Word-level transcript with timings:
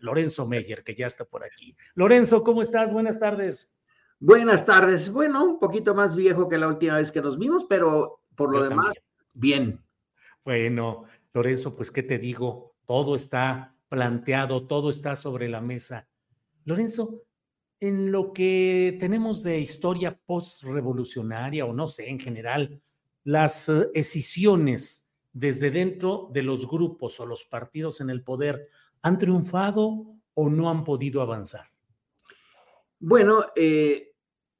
Lorenzo 0.00 0.46
Meyer, 0.46 0.82
que 0.84 0.94
ya 0.94 1.06
está 1.06 1.24
por 1.24 1.44
aquí. 1.44 1.76
Lorenzo, 1.94 2.42
¿cómo 2.42 2.62
estás? 2.62 2.92
Buenas 2.92 3.18
tardes. 3.18 3.76
Buenas 4.20 4.64
tardes. 4.66 5.10
Bueno, 5.10 5.44
un 5.44 5.58
poquito 5.58 5.94
más 5.94 6.16
viejo 6.16 6.48
que 6.48 6.58
la 6.58 6.68
última 6.68 6.96
vez 6.96 7.12
que 7.12 7.20
nos 7.20 7.38
vimos, 7.38 7.64
pero 7.64 8.22
por 8.34 8.50
lo 8.52 8.58
Yo 8.58 8.68
demás, 8.68 8.94
bien. 9.32 9.84
Bueno, 10.44 11.04
Lorenzo, 11.32 11.76
pues 11.76 11.90
qué 11.90 12.02
te 12.02 12.18
digo, 12.18 12.74
todo 12.86 13.14
está 13.14 13.76
planteado, 13.88 14.66
todo 14.66 14.90
está 14.90 15.14
sobre 15.14 15.48
la 15.48 15.60
mesa. 15.60 16.08
Lorenzo, 16.64 17.22
en 17.80 18.10
lo 18.10 18.32
que 18.32 18.96
tenemos 18.98 19.42
de 19.42 19.60
historia 19.60 20.18
post-revolucionaria, 20.26 21.64
o 21.64 21.72
no 21.72 21.88
sé, 21.88 22.08
en 22.08 22.18
general, 22.18 22.82
las 23.24 23.68
eh, 23.68 23.88
escisiones 23.94 25.08
desde 25.32 25.70
dentro 25.70 26.28
de 26.32 26.42
los 26.42 26.68
grupos 26.68 27.20
o 27.20 27.26
los 27.26 27.44
partidos 27.44 28.00
en 28.00 28.10
el 28.10 28.24
poder 28.24 28.68
han 29.02 29.18
triunfado 29.18 30.16
o 30.34 30.50
no 30.50 30.70
han 30.70 30.84
podido 30.84 31.20
avanzar. 31.22 31.66
Bueno, 33.00 33.44
eh, 33.56 34.12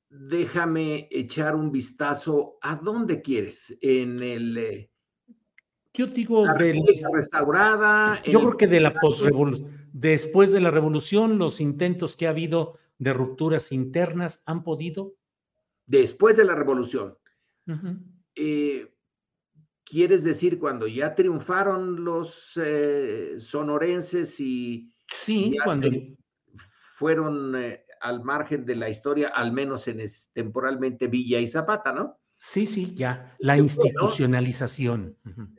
déjame 0.09 1.09
echar 1.11 1.55
un 1.57 1.71
vistazo. 1.73 2.59
¿A 2.63 2.77
dónde 2.77 3.21
quieres? 3.23 3.77
En 3.81 4.23
el... 4.23 4.57
eh, 4.59 4.91
Yo 5.95 6.07
digo, 6.07 6.47
la 6.47 6.55
del- 6.55 6.77
República 6.77 7.09
restaurada. 7.13 8.23
yo 8.25 8.39
el- 8.39 8.45
creo 8.47 8.57
que 8.57 8.67
de 8.69 8.81
la 8.81 8.95
posrevolución, 8.95 9.89
después 9.93 10.53
de 10.53 10.61
la 10.61 10.71
revolución, 10.71 11.39
los 11.39 11.61
intentos 11.61 12.17
que 12.17 12.27
ha 12.27 12.31
habido 12.31 12.79
de 12.99 13.13
rupturas 13.13 13.73
internas 13.73 14.43
han 14.47 14.63
podido. 14.63 15.15
Después 15.87 16.37
de 16.37 16.45
la 16.45 16.55
revolución. 16.55 17.17
Eh, 18.35 18.95
¿Quieres 19.89 20.23
decir 20.23 20.59
cuando 20.59 20.87
ya 20.87 21.15
triunfaron 21.15 22.05
los 22.05 22.53
eh, 22.63 23.37
sonorenses 23.39 24.39
y 24.41 24.93
Sí, 25.11 25.57
cuando 25.65 25.89
fueron 26.97 27.55
eh, 27.57 27.85
al 28.01 28.23
margen 28.23 28.65
de 28.67 28.77
la 28.77 28.89
historia, 28.91 29.29
al 29.35 29.53
menos 29.53 29.89
en 29.89 30.01
es- 30.01 30.31
temporalmente 30.35 31.07
Villa 31.09 31.39
y 31.41 31.47
Zapata, 31.47 31.93
¿no? 31.93 32.19
sí, 32.41 32.67
sí, 32.67 32.95
ya, 32.95 33.35
la 33.41 33.57
institucionalización. 33.57 35.17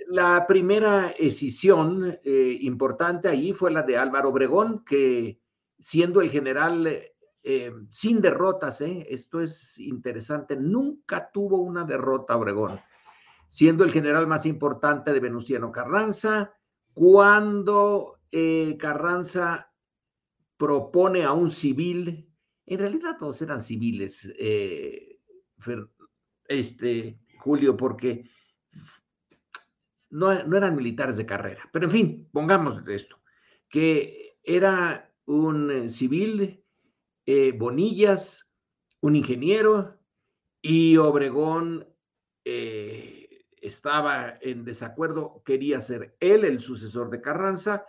La 0.07 0.45
primera 0.47 1.09
escisión 1.09 2.17
eh, 2.23 2.57
importante 2.61 3.27
allí 3.27 3.53
fue 3.53 3.71
la 3.71 3.83
de 3.83 3.97
Álvaro 3.97 4.29
Obregón, 4.29 4.83
que 4.85 5.41
siendo 5.77 6.21
el 6.21 6.29
general 6.29 6.87
eh, 7.43 7.71
sin 7.89 8.21
derrotas, 8.21 8.81
eh, 8.81 9.05
esto 9.09 9.41
es 9.41 9.77
interesante, 9.79 10.55
nunca 10.55 11.29
tuvo 11.33 11.57
una 11.61 11.83
derrota 11.83 12.37
Obregón, 12.37 12.79
siendo 13.49 13.83
el 13.83 13.91
general 13.91 14.27
más 14.27 14.45
importante 14.45 15.11
de 15.11 15.19
Venustiano 15.19 15.71
Carranza, 15.71 16.53
cuando 16.93 18.19
eh, 18.31 18.77
Carranza 18.79 19.73
propone 20.55 21.23
a 21.23 21.33
un 21.33 21.49
civil, 21.49 22.29
en 22.67 22.79
realidad 22.79 23.17
todos 23.19 23.41
eran 23.41 23.59
civiles, 23.59 24.31
eh, 24.37 25.17
este, 26.45 27.19
Julio, 27.39 27.75
porque 27.75 28.29
no, 30.11 30.43
no 30.43 30.55
eran 30.55 30.75
militares 30.75 31.17
de 31.17 31.25
carrera, 31.25 31.67
pero 31.73 31.85
en 31.85 31.91
fin, 31.91 32.29
pongamos 32.31 32.87
esto, 32.87 33.19
que 33.67 34.37
era 34.43 35.11
un 35.25 35.89
civil, 35.89 36.63
eh, 37.25 37.51
Bonillas, 37.51 38.47
un 39.01 39.15
ingeniero, 39.15 39.97
y 40.61 40.97
Obregón 40.97 41.87
estaba 43.61 44.37
en 44.41 44.65
desacuerdo, 44.65 45.41
quería 45.45 45.81
ser 45.81 46.15
él 46.19 46.43
el 46.45 46.59
sucesor 46.59 47.09
de 47.09 47.21
Carranza, 47.21 47.85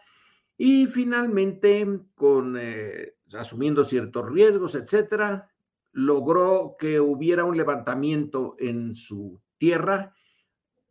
y 0.56 0.86
finalmente, 0.86 1.86
con, 2.14 2.56
eh, 2.58 3.14
asumiendo 3.32 3.82
ciertos 3.82 4.30
riesgos, 4.30 4.74
etcétera, 4.74 5.48
logró 5.92 6.76
que 6.78 7.00
hubiera 7.00 7.44
un 7.44 7.56
levantamiento 7.56 8.56
en 8.58 8.94
su 8.94 9.40
tierra 9.56 10.14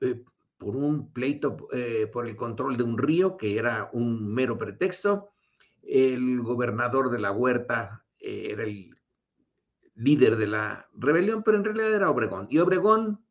eh, 0.01 0.23
por 0.57 0.75
un 0.75 1.13
pleito 1.13 1.67
eh, 1.71 2.09
por 2.11 2.27
el 2.27 2.35
control 2.35 2.77
de 2.77 2.83
un 2.83 2.97
río, 2.97 3.37
que 3.37 3.57
era 3.57 3.91
un 3.93 4.33
mero 4.33 4.57
pretexto. 4.57 5.29
El 5.83 6.41
gobernador 6.41 7.11
de 7.11 7.19
la 7.19 7.31
huerta 7.31 8.03
era 8.17 8.63
el 8.63 8.97
líder 9.93 10.37
de 10.37 10.47
la 10.47 10.89
rebelión, 10.95 11.43
pero 11.43 11.57
en 11.57 11.65
realidad 11.65 11.93
era 11.93 12.09
Obregón. 12.09 12.47
Y 12.49 12.57
Obregón, 12.57 13.23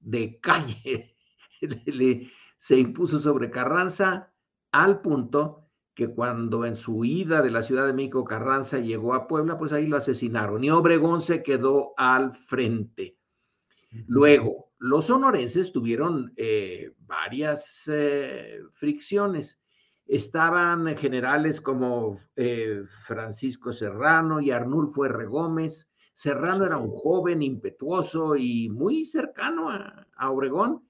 de 0.00 0.40
calle, 0.40 1.16
le- 1.60 1.82
le- 1.86 2.30
se 2.56 2.78
impuso 2.78 3.18
sobre 3.18 3.50
Carranza 3.50 4.32
al 4.72 5.00
punto 5.00 5.66
que 5.94 6.08
cuando 6.08 6.64
en 6.64 6.76
su 6.76 7.04
ida 7.04 7.42
de 7.42 7.50
la 7.50 7.62
Ciudad 7.62 7.86
de 7.86 7.92
México 7.92 8.24
Carranza 8.24 8.78
llegó 8.78 9.14
a 9.14 9.26
Puebla, 9.26 9.58
pues 9.58 9.72
ahí 9.72 9.86
lo 9.86 9.96
asesinaron 9.96 10.62
y 10.64 10.70
Obregón 10.70 11.20
se 11.20 11.42
quedó 11.42 11.92
al 11.96 12.34
frente. 12.34 13.16
Luego, 14.06 14.70
los 14.78 15.06
sonorenses 15.06 15.72
tuvieron 15.72 16.32
eh, 16.36 16.92
varias 17.00 17.82
eh, 17.88 18.60
fricciones. 18.72 19.58
Estaban 20.06 20.96
generales 20.96 21.60
como 21.60 22.16
eh, 22.36 22.82
Francisco 23.04 23.72
Serrano 23.72 24.40
y 24.40 24.50
Arnulfo 24.52 25.04
R. 25.06 25.26
Gómez. 25.26 25.89
Serrano 26.20 26.66
era 26.66 26.76
un 26.76 26.90
joven 26.90 27.40
impetuoso 27.40 28.36
y 28.36 28.68
muy 28.68 29.06
cercano 29.06 29.70
a, 29.70 30.06
a 30.14 30.30
Obregón, 30.30 30.86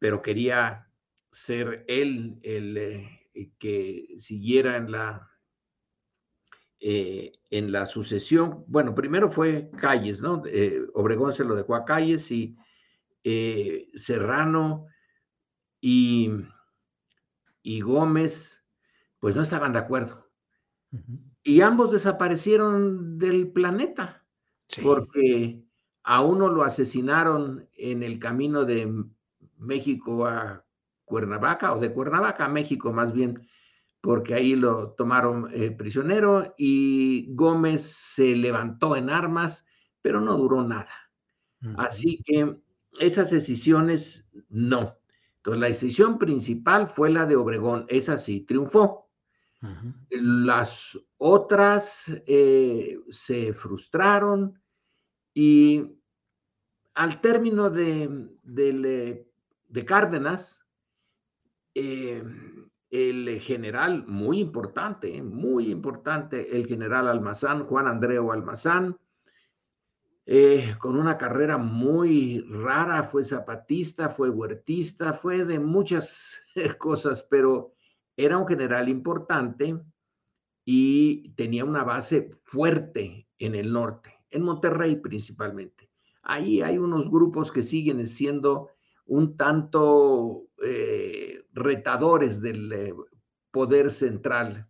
pero 0.00 0.20
quería 0.20 0.90
ser 1.30 1.84
él 1.86 2.40
el 2.42 2.76
eh, 2.76 3.52
que 3.60 4.16
siguiera 4.18 4.76
en 4.76 4.90
la, 4.90 5.30
eh, 6.80 7.30
en 7.50 7.70
la 7.70 7.86
sucesión. 7.86 8.64
Bueno, 8.66 8.96
primero 8.96 9.30
fue 9.30 9.70
Calles, 9.80 10.20
¿no? 10.20 10.42
Eh, 10.44 10.84
Obregón 10.94 11.32
se 11.32 11.44
lo 11.44 11.54
dejó 11.54 11.76
a 11.76 11.84
Calles 11.84 12.28
y 12.32 12.56
Serrano 13.94 14.86
y, 15.80 16.32
y 17.62 17.80
Gómez, 17.80 18.60
pues 19.20 19.36
no 19.36 19.42
estaban 19.42 19.72
de 19.72 19.78
acuerdo. 19.78 20.28
Y 21.44 21.60
ambos 21.60 21.92
desaparecieron 21.92 23.18
del 23.18 23.52
planeta, 23.52 24.23
Sí. 24.74 24.82
porque 24.82 25.64
a 26.02 26.22
uno 26.22 26.48
lo 26.48 26.64
asesinaron 26.64 27.68
en 27.74 28.02
el 28.02 28.18
camino 28.18 28.64
de 28.64 29.04
México 29.56 30.26
a 30.26 30.64
Cuernavaca, 31.04 31.74
o 31.74 31.80
de 31.80 31.92
Cuernavaca 31.92 32.46
a 32.46 32.48
México 32.48 32.92
más 32.92 33.12
bien, 33.12 33.46
porque 34.00 34.34
ahí 34.34 34.54
lo 34.54 34.92
tomaron 34.92 35.48
eh, 35.52 35.70
prisionero 35.70 36.54
y 36.58 37.34
Gómez 37.34 37.82
se 37.82 38.36
levantó 38.36 38.96
en 38.96 39.08
armas, 39.10 39.64
pero 40.02 40.20
no 40.20 40.36
duró 40.36 40.62
nada. 40.62 40.90
Así 41.78 42.22
que 42.22 42.60
esas 42.98 43.30
decisiones 43.30 44.26
no. 44.50 44.98
Entonces 45.36 45.60
la 45.60 45.68
decisión 45.68 46.18
principal 46.18 46.86
fue 46.86 47.10
la 47.10 47.24
de 47.24 47.36
Obregón, 47.36 47.86
esa 47.88 48.18
sí 48.18 48.40
triunfó. 48.40 49.08
Las 50.10 50.98
otras 51.16 52.12
eh, 52.26 52.98
se 53.08 53.54
frustraron 53.54 54.60
y 55.34 55.98
al 56.94 57.20
término 57.20 57.68
de, 57.68 58.30
de, 58.44 59.84
Cárdenas, 59.84 60.64
eh, 61.74 62.22
el 62.90 63.40
general, 63.40 64.06
muy 64.06 64.38
importante, 64.38 65.20
muy 65.20 65.72
importante, 65.72 66.56
el 66.56 66.66
general 66.66 67.08
Almazán, 67.08 67.66
Juan 67.66 67.88
Andreu 67.88 68.30
Almazán, 68.30 68.96
eh, 70.26 70.76
con 70.78 70.96
una 70.96 71.18
carrera 71.18 71.58
muy 71.58 72.40
rara, 72.48 73.02
fue 73.02 73.24
zapatista, 73.24 74.08
fue 74.08 74.30
huertista, 74.30 75.12
fue 75.12 75.44
de 75.44 75.58
muchas 75.58 76.40
cosas, 76.78 77.26
pero 77.28 77.74
era 78.16 78.38
un 78.38 78.46
general 78.46 78.88
importante 78.88 79.78
y 80.64 81.30
tenía 81.34 81.64
una 81.64 81.84
base 81.84 82.30
fuerte 82.44 83.28
en 83.38 83.54
el 83.54 83.72
norte, 83.72 84.13
en 84.34 84.42
Monterrey 84.42 84.96
principalmente. 84.96 85.90
Ahí 86.22 86.62
hay 86.62 86.78
unos 86.78 87.10
grupos 87.10 87.52
que 87.52 87.62
siguen 87.62 88.06
siendo 88.06 88.70
un 89.06 89.36
tanto 89.36 90.48
eh, 90.62 91.44
retadores 91.52 92.40
del 92.40 92.72
eh, 92.72 92.94
poder 93.50 93.90
central. 93.90 94.68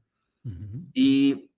Y 0.93 1.51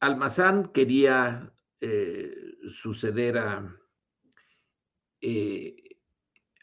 Almazán 0.00 0.72
quería 0.72 1.52
eh, 1.80 2.58
suceder 2.66 3.38
a, 3.38 3.74
eh, 5.22 5.96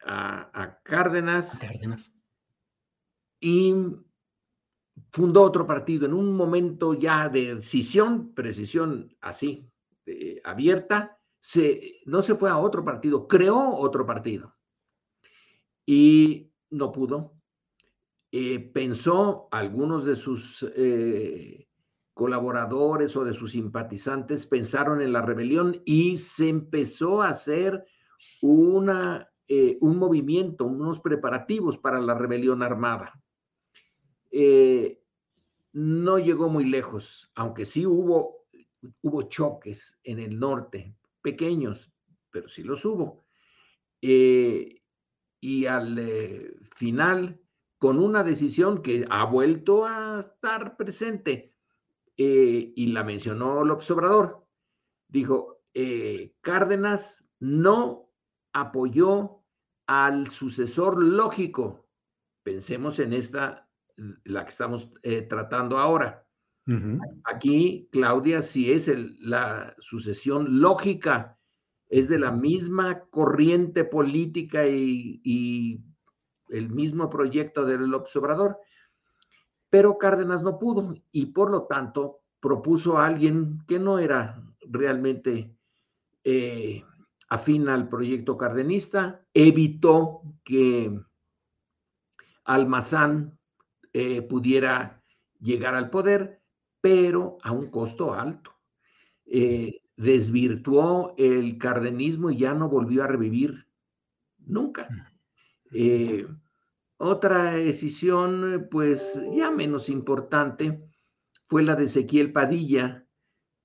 a, 0.06 0.80
Cárdenas. 0.84 1.58
Cárdenas. 1.60 2.14
Y 3.40 3.74
fundó 5.12 5.42
otro 5.42 5.66
partido 5.66 6.06
en 6.06 6.14
un 6.14 6.36
momento 6.36 6.94
ya 6.94 7.30
de 7.30 7.56
decisión, 7.56 8.34
precisión 8.36 9.16
así, 9.22 9.68
abierta, 10.44 11.18
se, 11.40 12.02
no 12.06 12.22
se 12.22 12.36
fue 12.36 12.50
a 12.50 12.58
otro 12.58 12.84
partido, 12.84 13.28
creó 13.28 13.76
otro 13.76 14.06
partido. 14.06 14.56
Y 15.86 16.52
no 16.70 16.92
pudo. 16.92 17.34
Eh, 18.32 18.60
pensó 18.60 19.48
algunos 19.52 20.04
de 20.04 20.16
sus 20.16 20.66
colaboradores 22.18 23.16
o 23.16 23.24
de 23.24 23.34
sus 23.34 23.52
simpatizantes 23.52 24.46
pensaron 24.46 25.02
en 25.02 25.14
la 25.14 25.22
rebelión 25.22 25.82
y 25.86 26.18
se 26.18 26.50
empezó 26.50 27.22
a 27.22 27.30
hacer 27.30 27.86
una, 28.42 29.30
eh, 29.48 29.78
un 29.80 29.98
movimiento, 29.98 30.66
unos 30.66 31.00
preparativos 31.00 31.78
para 31.78 32.02
la 32.02 32.16
rebelión 32.16 32.64
armada. 32.64 33.14
Eh, 34.32 35.02
no 35.72 36.18
llegó 36.18 36.50
muy 36.50 36.66
lejos, 36.66 37.32
aunque 37.36 37.66
sí 37.66 37.86
hubo, 37.86 38.47
hubo 39.02 39.24
choques 39.24 39.98
en 40.04 40.20
el 40.20 40.40
norte, 40.40 40.96
pequeños, 41.22 41.92
pero 42.32 42.48
sí 42.48 42.64
los 42.64 42.84
hubo. 42.86 43.26
Eh, 44.02 44.82
y 45.40 45.66
al 45.66 46.60
final, 46.76 47.40
con 47.78 48.00
una 48.00 48.24
decisión 48.24 48.82
que 48.82 49.06
ha 49.10 49.26
vuelto 49.26 49.86
a 49.86 50.20
estar 50.20 50.78
presente, 50.78 51.54
eh, 52.18 52.74
y 52.76 52.88
la 52.88 53.04
mencionó 53.04 53.64
López 53.64 53.92
Obrador, 53.92 54.48
dijo, 55.08 55.62
eh, 55.76 56.34
Cárdenas 56.42 57.24
no 57.40 58.12
apoyó 58.54 59.44
al 59.86 60.28
sucesor 60.28 61.02
lógico. 61.02 61.88
Pensemos 62.42 62.98
en 62.98 63.14
esta, 63.14 63.70
la 64.24 64.44
que 64.44 64.50
estamos 64.50 64.92
eh, 65.04 65.22
tratando 65.22 65.78
ahora. 65.78 66.27
Aquí, 67.24 67.88
Claudia, 67.92 68.42
sí 68.42 68.72
es 68.72 68.92
la 69.20 69.74
sucesión 69.80 70.60
lógica, 70.60 71.38
es 71.90 72.10
de 72.10 72.20
la 72.20 72.32
misma 72.32 73.06
corriente 73.10 73.86
política 73.86 74.68
y, 74.68 75.22
y 75.24 75.80
el 76.50 76.70
mismo 76.70 77.10
proyecto 77.10 77.66
del 77.66 77.88
López 77.88 78.16
Obrador. 78.18 78.58
Pero 79.70 79.98
Cárdenas 79.98 80.44
no 80.44 80.60
pudo 80.60 80.94
y 81.12 81.28
por 81.28 81.52
lo 81.52 81.64
tanto 81.64 82.20
propuso 82.40 82.98
a 82.98 83.06
alguien 83.06 83.60
que 83.68 83.80
no 83.80 84.00
era 84.00 84.42
realmente 84.62 85.56
eh, 86.24 86.84
afín 87.30 87.70
al 87.70 87.90
proyecto 87.90 88.38
cardenista, 88.38 89.26
evitó 89.34 90.22
que 90.44 91.00
Almazán 92.46 93.38
eh, 93.94 94.22
pudiera 94.22 95.04
llegar 95.40 95.76
al 95.76 95.90
poder, 95.90 96.37
pero 96.88 97.38
a 97.44 97.52
un 97.52 97.70
costo 97.70 98.14
alto. 98.14 98.56
Eh, 99.26 99.82
desvirtuó 99.98 101.16
el 101.18 101.58
cardenismo 101.58 102.32
y 102.32 102.38
ya 102.38 102.54
no 102.54 102.70
volvió 102.70 103.04
a 103.04 103.08
revivir 103.08 103.68
nunca. 104.38 104.88
Mm. 105.72 106.34
Otra 106.96 107.56
decisión, 107.56 108.70
pues 108.72 109.22
ya 109.36 109.52
menos 109.52 109.90
importante, 109.90 110.82
fue 111.46 111.62
la 111.62 111.76
de 111.76 111.84
Ezequiel 111.84 112.32
Padilla, 112.32 113.06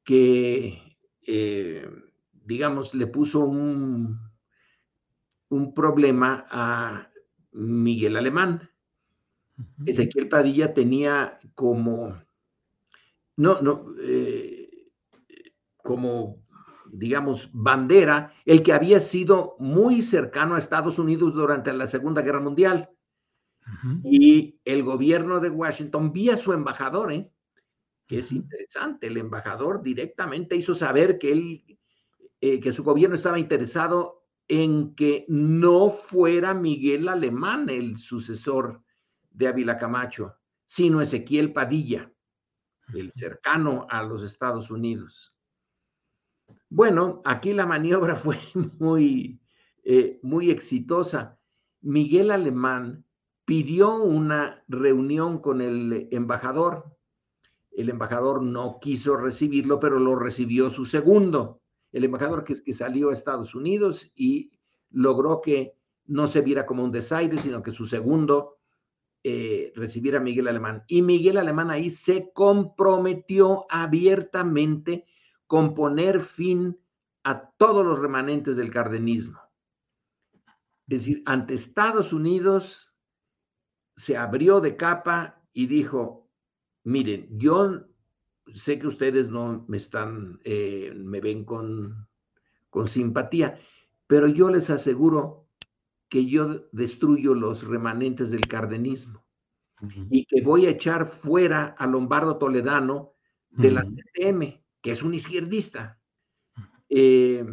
que, 0.02 0.98
eh, 1.24 1.88
digamos, 2.32 2.92
le 2.92 3.06
puso 3.06 3.38
un, 3.38 4.19
un 5.48 5.74
problema 5.74 6.44
a 6.50 7.08
Miguel 7.52 8.16
Alemán. 8.16 8.69
Ezequiel 9.86 10.28
Padilla 10.28 10.74
tenía 10.74 11.38
como, 11.54 12.20
no, 13.37 13.61
no, 13.61 13.94
eh, 14.00 14.69
como, 15.82 16.43
digamos, 16.90 17.50
bandera, 17.52 18.32
el 18.44 18.62
que 18.62 18.73
había 18.73 19.00
sido 19.00 19.56
muy 19.58 20.02
cercano 20.02 20.55
a 20.55 20.58
Estados 20.58 20.99
Unidos 20.99 21.34
durante 21.34 21.73
la 21.73 21.87
Segunda 21.87 22.23
Guerra 22.23 22.40
Mundial. 22.40 22.90
Y 24.02 24.61
el 24.64 24.82
gobierno 24.82 25.38
de 25.38 25.49
Washington, 25.49 26.12
vía 26.12 26.37
su 26.37 26.52
embajador, 26.52 27.12
¿eh? 27.12 27.31
que 28.06 28.19
es 28.19 28.32
interesante, 28.32 29.06
el 29.06 29.17
embajador 29.17 29.82
directamente 29.82 30.56
hizo 30.56 30.75
saber 30.75 31.19
que 31.19 31.32
él, 31.32 31.79
eh, 32.40 32.61
que 32.61 32.73
su 32.73 32.82
gobierno 32.82 33.14
estaba 33.14 33.38
interesado 33.38 34.26
en 34.49 34.94
que 34.94 35.25
no 35.29 35.88
fuera 35.88 36.52
Miguel 36.52 37.08
Alemán 37.08 37.70
el 37.70 37.99
sucesor 37.99 38.82
de 39.31 39.49
Ávila 39.49 39.79
Camacho, 39.79 40.34
sino 40.67 41.00
Ezequiel 41.00 41.52
Padilla, 41.52 42.11
el 42.94 43.12
cercano 43.12 43.86
a 43.90 44.02
los 44.02 44.22
Estados 44.22 44.70
Unidos. 44.70 45.32
Bueno, 46.69 47.20
aquí 47.24 47.52
la 47.52 47.67
maniobra 47.67 48.17
fue 48.17 48.36
muy, 48.78 49.40
eh, 49.84 50.19
muy 50.22 50.50
exitosa. 50.50 51.38
Miguel 51.81 52.31
Alemán 52.31 53.05
pidió 53.44 54.02
una 54.02 54.64
reunión 54.69 55.38
con 55.38 55.60
el 55.60 56.08
embajador. 56.10 56.96
El 57.70 57.88
embajador 57.88 58.43
no 58.43 58.78
quiso 58.81 59.17
recibirlo, 59.17 59.81
pero 59.81 59.98
lo 59.98 60.17
recibió 60.17 60.70
su 60.70 60.84
segundo. 60.84 61.60
El 61.90 62.05
embajador 62.05 62.44
que, 62.44 62.55
que 62.62 62.72
salió 62.72 63.10
a 63.10 63.12
Estados 63.12 63.55
Unidos 63.55 64.10
y 64.14 64.52
logró 64.90 65.40
que 65.40 65.74
no 66.06 66.26
se 66.26 66.43
viera 66.43 66.67
como 66.67 66.84
un 66.84 66.93
desaire, 66.93 67.38
sino 67.38 67.62
que 67.62 67.70
su 67.70 67.86
segundo 67.86 68.58
eh, 69.24 69.72
recibiera 69.76 70.19
a 70.19 70.22
Miguel 70.22 70.48
Alemán. 70.48 70.84
Y 70.88 71.02
Miguel 71.02 71.38
Alemán 71.38 71.70
ahí 71.70 71.91
se 71.91 72.32
comprometió 72.32 73.67
abiertamente 73.69 75.06
con 75.46 75.74
poner 75.74 76.22
fin 76.22 76.79
a 77.22 77.50
todos 77.56 77.86
los 77.86 78.00
remanentes 78.00 78.56
del 78.56 78.70
cardenismo. 78.70 79.38
Es 80.88 81.05
decir, 81.05 81.22
ante 81.24 81.55
Estados 81.55 82.12
Unidos 82.12 82.93
se 83.96 84.17
abrió 84.17 84.60
de 84.60 84.76
capa 84.76 85.41
y 85.52 85.67
dijo, 85.67 86.29
miren, 86.84 87.29
yo 87.38 87.86
sé 88.55 88.79
que 88.79 88.88
ustedes 88.88 89.31
no 89.31 89.64
me 89.69 89.76
están, 89.76 90.41
eh, 90.44 90.93
me 90.96 91.20
ven 91.20 91.44
con, 91.44 92.08
con 92.70 92.88
simpatía, 92.88 93.58
pero 94.06 94.26
yo 94.26 94.48
les 94.50 94.69
aseguro 94.70 95.42
que 96.12 96.26
yo 96.26 96.69
destruyo 96.72 97.34
los 97.34 97.66
remanentes 97.66 98.31
del 98.31 98.46
cardenismo 98.46 99.24
y 100.10 100.26
que 100.26 100.42
voy 100.42 100.66
a 100.66 100.69
echar 100.69 101.06
fuera 101.06 101.74
a 101.78 101.86
Lombardo 101.86 102.36
Toledano 102.36 103.14
de 103.48 103.70
la 103.70 103.82
TTM, 103.82 104.62
que 104.82 104.90
es 104.90 105.02
un 105.02 105.14
izquierdista. 105.14 105.98
Eh, 106.90 107.46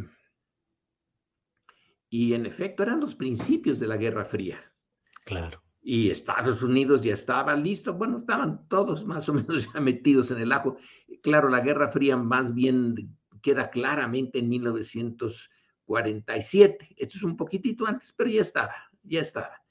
y 2.09 2.33
en 2.33 2.45
efecto 2.45 2.83
eran 2.83 2.99
los 2.99 3.15
principios 3.15 3.79
de 3.79 3.87
la 3.87 3.95
Guerra 3.95 4.25
Fría. 4.25 4.59
Claro 5.23 5.63
y 5.81 6.09
Estados 6.09 6.61
Unidos 6.61 6.99
ya 7.01 7.13
estaba 7.13 7.55
listo, 7.55 7.93
bueno, 7.93 8.17
estaban 8.17 8.67
todos 8.67 9.05
más 9.05 9.29
o 9.29 9.33
menos 9.33 9.71
ya 9.73 9.79
metidos 9.79 10.29
en 10.31 10.39
el 10.39 10.51
ajo. 10.51 10.75
Claro, 11.23 11.47
la 11.47 11.61
Guerra 11.61 11.89
Fría 11.89 12.17
más 12.17 12.53
bien 12.53 13.17
queda 13.41 13.69
claramente 13.69 14.39
en 14.39 14.49
1947. 15.89 16.95
Esto 16.97 17.17
es 17.17 17.23
un 17.23 17.35
poquitito 17.35 17.85
antes, 17.85 18.13
pero 18.13 18.29
ya 18.29 18.41
estaba, 18.41 18.75
ya 19.03 19.21
estaba. 19.21 19.61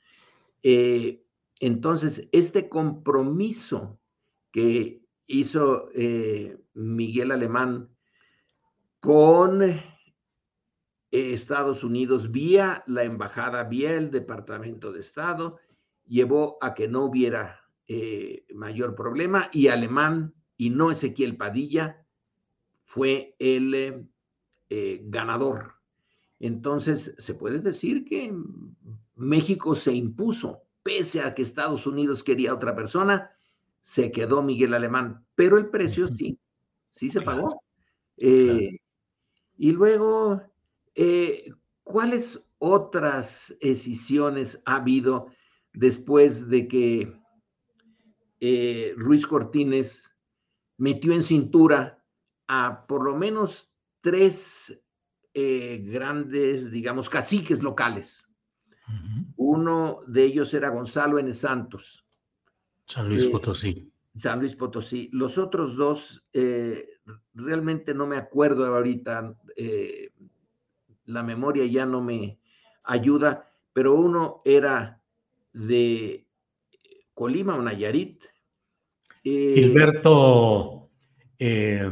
Eh, 0.63 1.23
entonces, 1.61 2.29
este 2.33 2.69
compromiso 2.69 3.99
que 4.51 5.03
hizo 5.27 5.91
eh, 5.95 6.59
Miguel 6.75 7.31
Alemán 7.31 7.89
con 9.01 9.63
Estados 11.11 11.85
Unidos 11.85 12.31
vía 12.31 12.83
la 12.87 13.05
embajada, 13.05 13.65
vía 13.65 13.95
el 13.95 14.11
Departamento 14.11 14.93
de 14.93 15.01
Estado, 15.01 15.59
llevó 16.07 16.59
a 16.61 16.75
que 16.75 16.89
no 16.89 17.05
hubiera 17.05 17.61
eh, 17.87 18.45
mayor 18.55 18.95
problema 18.95 19.49
y 19.53 19.69
Alemán 19.69 20.35
y 20.57 20.71
no 20.71 20.91
Ezequiel 20.91 21.37
Padilla 21.37 22.05
fue 22.85 23.35
el 23.39 24.09
eh, 24.69 25.01
ganador. 25.05 25.78
Entonces, 26.41 27.15
se 27.19 27.35
puede 27.35 27.61
decir 27.61 28.05
que 28.05 28.33
México 29.17 29.75
se 29.75 29.93
impuso, 29.93 30.63
pese 30.83 31.21
a 31.21 31.35
que 31.35 31.43
Estados 31.43 31.87
Unidos 31.87 32.23
quería 32.23 32.55
otra 32.55 32.75
persona, 32.75 33.31
se 33.81 34.13
quedó 34.13 34.43
Miguel 34.43 34.75
Alemán, 34.75 35.27
pero 35.35 35.59
el 35.59 35.69
precio 35.69 36.07
sí, 36.09 36.39
sí 36.91 37.11
se 37.11 37.23
pagó. 37.23 37.63
Eh, 38.19 38.79
y 39.57 39.73
luego, 39.73 40.43
eh, 40.95 41.53
¿cuáles 41.83 42.41
otras 42.59 43.57
decisiones 43.61 44.63
ha 44.65 44.77
habido 44.77 45.29
después 45.73 46.49
de 46.49 46.69
que 46.69 47.13
eh, 48.41 48.95
Ruiz 48.97 49.27
Cortines 49.27 50.11
metió 50.77 51.13
en 51.13 51.23
cintura 51.23 52.05
a 52.47 52.87
por 52.87 53.05
lo 53.05 53.17
menos 53.17 53.73
tres 54.01 54.81
grandes, 55.85 56.71
digamos, 56.71 57.09
caciques 57.09 57.63
locales? 57.63 58.25
Uno 59.37 60.01
de 60.07 60.25
ellos 60.25 60.55
era 60.55 60.71
Gonzalo 60.71 61.19
N. 61.19 61.33
Santos. 61.35 62.05
San 62.85 63.09
Luis 63.09 63.27
Potosí. 63.27 63.93
San 64.17 64.39
Luis 64.41 64.55
Potosí. 64.55 65.11
Los 65.13 65.37
otros 65.37 65.77
dos, 65.77 66.25
realmente 67.35 67.93
no 67.95 68.07
me 68.07 68.17
acuerdo 68.17 68.65
ahorita 68.67 69.35
eh, 69.57 70.11
la 71.05 71.23
memoria 71.23 71.67
ya 71.67 71.87
no 71.87 72.01
me 72.01 72.39
ayuda, 72.85 73.51
pero 73.73 73.95
uno 73.95 74.41
era 74.45 75.03
de 75.53 76.27
Colima 77.15 77.57
o 77.57 77.63
Nayarit. 77.63 78.25
Eh, 79.25 79.53
Gilberto, 79.55 80.91
eh, 81.39 81.91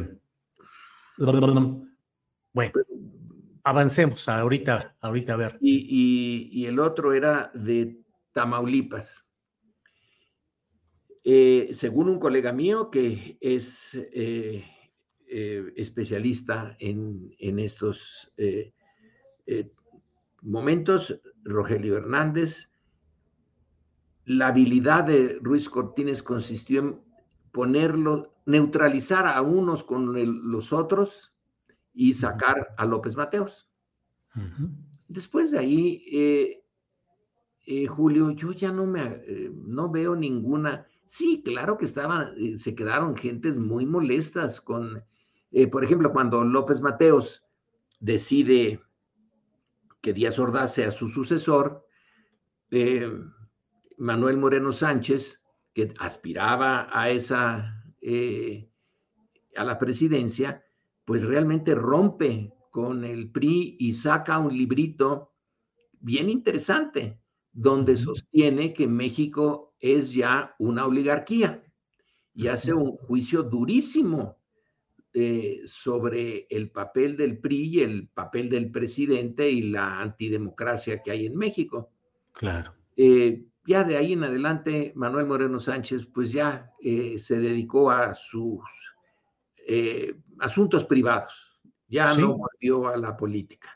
bueno, 1.17 2.71
avancemos 3.69 4.29
ahorita, 4.29 4.95
ahorita 5.01 5.33
a 5.33 5.37
ver. 5.37 5.57
Y, 5.61 6.65
el 6.65 6.79
otro 6.79 7.13
era 7.13 7.51
de 7.53 7.99
Tamaulipas. 8.31 9.25
según 11.23 12.09
un 12.09 12.19
colega 12.19 12.51
mío 12.51 12.89
que 12.89 13.37
es 13.41 13.97
eh, 15.29 15.73
especialista 15.75 16.77
en, 16.79 17.35
estos 17.59 18.31
eh, 18.37 18.71
eh, 19.45 19.69
momentos, 20.41 21.19
Rogelio 21.43 21.97
Hernández. 21.97 22.69
La 24.23 24.47
habilidad 24.47 25.03
de 25.03 25.37
Ruiz 25.41 25.67
Cortines 25.67 26.23
consistió 26.23 26.79
en 26.79 27.01
ponerlo, 27.51 28.35
neutralizar 28.45 29.27
a 29.27 29.41
unos 29.41 29.83
con 29.83 30.13
los 30.49 30.71
otros 30.71 31.33
y 31.97 32.13
sacar 32.13 32.75
a 32.77 32.85
López 32.85 33.17
Mateos. 33.17 33.69
Después 35.07 35.51
de 35.51 35.59
ahí, 35.59 36.63
Julio, 37.87 38.31
yo 38.31 38.51
ya 38.51 38.71
no 38.71 38.85
me 38.85 39.23
no 39.51 39.89
veo 39.89 40.15
ninguna. 40.15 40.85
Sí, 41.03 41.41
claro 41.43 41.77
que 41.77 41.85
estaban, 41.85 42.35
se 42.57 42.75
quedaron 42.75 43.17
gentes 43.17 43.57
muy 43.57 43.85
molestas 43.85 44.61
con 44.61 45.03
eh, 45.51 45.67
por 45.67 45.83
ejemplo, 45.83 46.11
cuando 46.11 46.43
López 46.43 46.81
Mateos 46.81 47.43
decide 47.99 48.81
que 50.01 50.13
Díaz 50.13 50.39
Ordaz 50.39 50.73
sea 50.73 50.91
su 50.91 51.07
sucesor, 51.07 51.85
eh, 52.71 53.11
Manuel 53.97 54.37
Moreno 54.37 54.71
Sánchez, 54.71 55.41
que 55.73 55.93
aspiraba 55.99 56.87
a 56.91 57.09
esa, 57.09 57.83
eh, 58.01 58.69
a 59.55 59.63
la 59.63 59.79
presidencia, 59.79 60.63
pues 61.07 61.23
realmente 61.23 61.73
rompe 61.73 62.53
con 62.69 63.05
el 63.05 63.31
PRI 63.31 63.77
y 63.79 63.93
saca 63.93 64.39
un 64.39 64.55
librito 64.55 65.31
bien 66.01 66.29
interesante, 66.29 67.21
donde 67.53 67.95
sostiene 67.95 68.73
que 68.73 68.87
México 68.87 69.73
es 69.79 70.11
ya 70.11 70.53
una 70.59 70.85
oligarquía 70.85 71.63
y 72.33 72.47
hace 72.47 72.73
un 72.73 72.97
juicio 72.97 73.43
durísimo 73.43 74.37
eh, 75.13 75.61
sobre 75.63 76.45
el 76.49 76.71
papel 76.71 77.15
del 77.15 77.39
PRI 77.39 77.77
y 77.77 77.79
el 77.79 78.09
papel 78.09 78.49
del 78.49 78.69
presidente 78.69 79.49
y 79.49 79.61
la 79.61 80.01
antidemocracia 80.01 81.01
que 81.01 81.11
hay 81.11 81.25
en 81.27 81.37
México. 81.37 81.89
Claro. 82.33 82.73
Eh, 82.97 83.45
ya 83.65 83.85
de 83.85 83.95
ahí 83.95 84.11
en 84.11 84.25
adelante, 84.25 84.91
Manuel 84.93 85.25
Moreno 85.25 85.57
Sánchez, 85.57 86.05
pues 86.05 86.33
ya 86.33 86.73
eh, 86.81 87.17
se 87.17 87.39
dedicó 87.39 87.91
a 87.91 88.13
sus 88.13 88.59
asuntos 90.39 90.85
privados, 90.85 91.59
ya 91.87 92.15
no 92.15 92.37
volvió 92.37 92.87
a 92.87 92.97
la 92.97 93.15
política. 93.15 93.69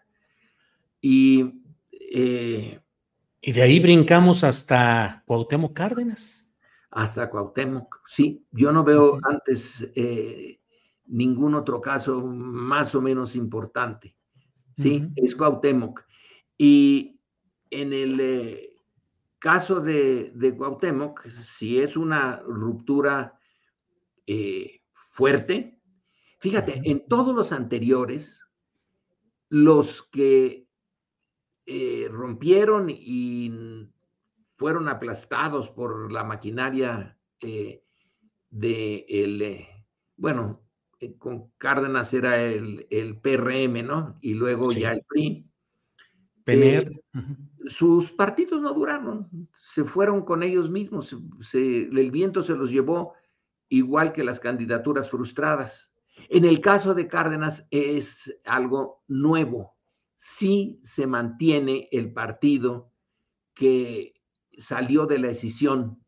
Y, 1.00 1.64
y 2.00 3.52
de 3.52 3.62
ahí 3.62 3.80
brincamos 3.80 4.44
hasta 4.44 5.24
Cuauhtémoc 5.26 5.74
Cárdenas. 5.74 6.54
Hasta 6.92 7.30
Cuauhtémoc, 7.30 8.02
sí. 8.08 8.46
Yo 8.52 8.72
no 8.72 8.84
veo 8.84 9.18
antes 9.24 9.90
ningún 11.12 11.56
otro 11.56 11.82
caso 11.82 12.26
más 12.26 12.96
o 12.96 13.02
menos 13.02 13.36
importante. 13.36 14.16
¿sí? 14.76 15.08
Es 15.16 15.36
Cuauhtémoc. 15.36 16.04
Y 16.58 17.20
en 17.70 17.94
el 17.94 18.20
eh, 18.20 18.76
caso 19.40 19.82
de, 19.82 20.32
de, 20.36 20.56
Cuauhtémoc, 20.56 21.28
si 21.30 21.80
es 21.80 21.98
una 21.98 22.38
ruptura 22.46 23.38
eh, 24.26 24.82
fuerte, 24.94 25.81
fíjate, 26.42 26.82
en 26.84 27.08
todos 27.08 27.34
los 27.36 27.52
anteriores, 27.52 28.44
los 29.50 30.04
que 30.04 30.68
eh, 31.66 32.08
rompieron 32.12 32.88
y 32.90 33.88
fueron 34.58 34.90
aplastados 34.90 35.70
por 35.70 36.12
la 36.12 36.24
maquinaria 36.24 37.18
de 37.40 37.86
el, 39.08 39.66
bueno, 40.18 40.62
eh, 41.00 41.16
con 41.18 41.52
Cárdenas 41.58 42.14
era 42.14 42.42
el, 42.42 42.88
el, 42.90 43.20
PRM, 43.20 43.86
¿no? 43.86 44.18
Y 44.22 44.34
luego 44.34 44.72
ya 44.72 44.94
el 44.94 45.04
PRI. 45.04 45.48
Eh, 46.48 46.90
sus 47.66 48.12
partidos 48.12 48.62
no 48.62 48.74
duraron, 48.74 49.30
se 49.56 49.84
fueron 49.84 50.26
con 50.26 50.42
ellos 50.42 50.72
mismos, 50.72 51.16
el 51.54 52.12
viento 52.12 52.42
se 52.42 52.56
los 52.56 52.72
llevó 52.72 53.14
igual 53.70 54.12
que 54.12 54.24
las 54.24 54.40
candidaturas 54.40 55.10
frustradas. 55.10 55.91
En 56.30 56.46
el 56.46 56.62
caso 56.62 56.94
de 56.94 57.08
Cárdenas 57.08 57.68
es 57.72 58.34
algo 58.46 59.04
nuevo, 59.08 59.76
sí 60.14 60.80
se 60.84 61.08
mantiene 61.08 61.90
el 61.92 62.14
partido 62.14 62.92
que 63.54 64.14
salió 64.58 65.06
de 65.06 65.20
la 65.20 65.28
decisión. 65.30 66.00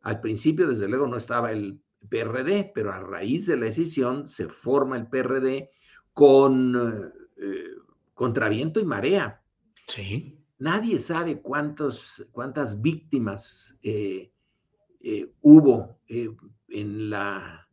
Al 0.00 0.20
principio, 0.20 0.68
desde 0.68 0.88
luego, 0.88 1.06
no 1.06 1.16
estaba 1.16 1.52
el 1.52 1.80
PRD, 2.08 2.72
pero 2.74 2.92
a 2.92 3.00
raíz 3.00 3.46
de 3.46 3.56
la 3.56 3.66
decisión 3.66 4.28
se 4.28 4.48
forma 4.48 4.96
el 4.96 5.08
PRD 5.08 5.70
con 6.12 7.12
eh, 7.36 7.74
contraviento 8.14 8.80
y 8.80 8.84
marea. 8.84 9.42
Sí. 9.86 10.38
Nadie 10.58 10.98
sabe 10.98 11.40
cuántos, 11.40 12.26
cuántas 12.32 12.80
víctimas 12.82 13.76
eh, 13.82 14.32
eh, 15.00 15.32
hubo 15.40 16.00
en, 16.08 17.10
la, 17.10 17.67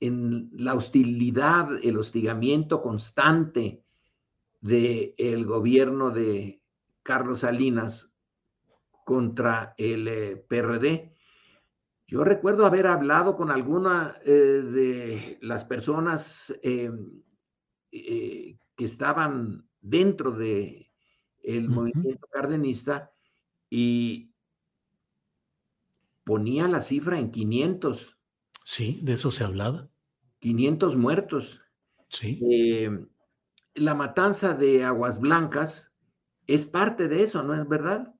en 0.00 0.50
la 0.52 0.74
hostilidad, 0.74 1.68
el 1.82 1.96
hostigamiento 1.96 2.82
constante 2.82 3.82
del 4.60 5.44
gobierno 5.44 6.10
de 6.10 6.60
Carlos 7.02 7.40
Salinas 7.40 8.10
contra 9.04 9.74
el 9.76 10.44
PRD 10.48 11.12
yo 12.08 12.24
recuerdo 12.24 12.64
haber 12.64 12.86
hablado 12.86 13.36
con 13.36 13.50
alguna 13.50 14.16
eh, 14.24 14.32
de 14.32 15.38
las 15.42 15.66
personas 15.66 16.50
eh, 16.62 16.90
eh, 17.92 18.56
que 18.74 18.84
estaban 18.86 19.68
dentro 19.82 20.30
de 20.30 20.90
el 21.42 21.68
movimiento 21.68 22.26
cardenista 22.30 23.12
y 23.68 24.32
ponía 26.24 26.66
la 26.66 26.80
cifra 26.80 27.18
en 27.18 27.30
500. 27.30 28.17
Sí, 28.68 29.00
de 29.02 29.14
eso 29.14 29.30
se 29.30 29.44
hablaba. 29.44 29.88
500 30.40 30.94
muertos. 30.94 31.58
Sí. 32.10 32.38
la 33.74 33.94
matanza 33.94 34.52
de 34.52 34.84
Aguas 34.84 35.18
Blancas 35.18 35.90
es 36.46 36.66
parte 36.66 37.08
de 37.08 37.22
eso, 37.22 37.42
¿no 37.42 37.54
es 37.54 37.66
verdad? 37.66 38.14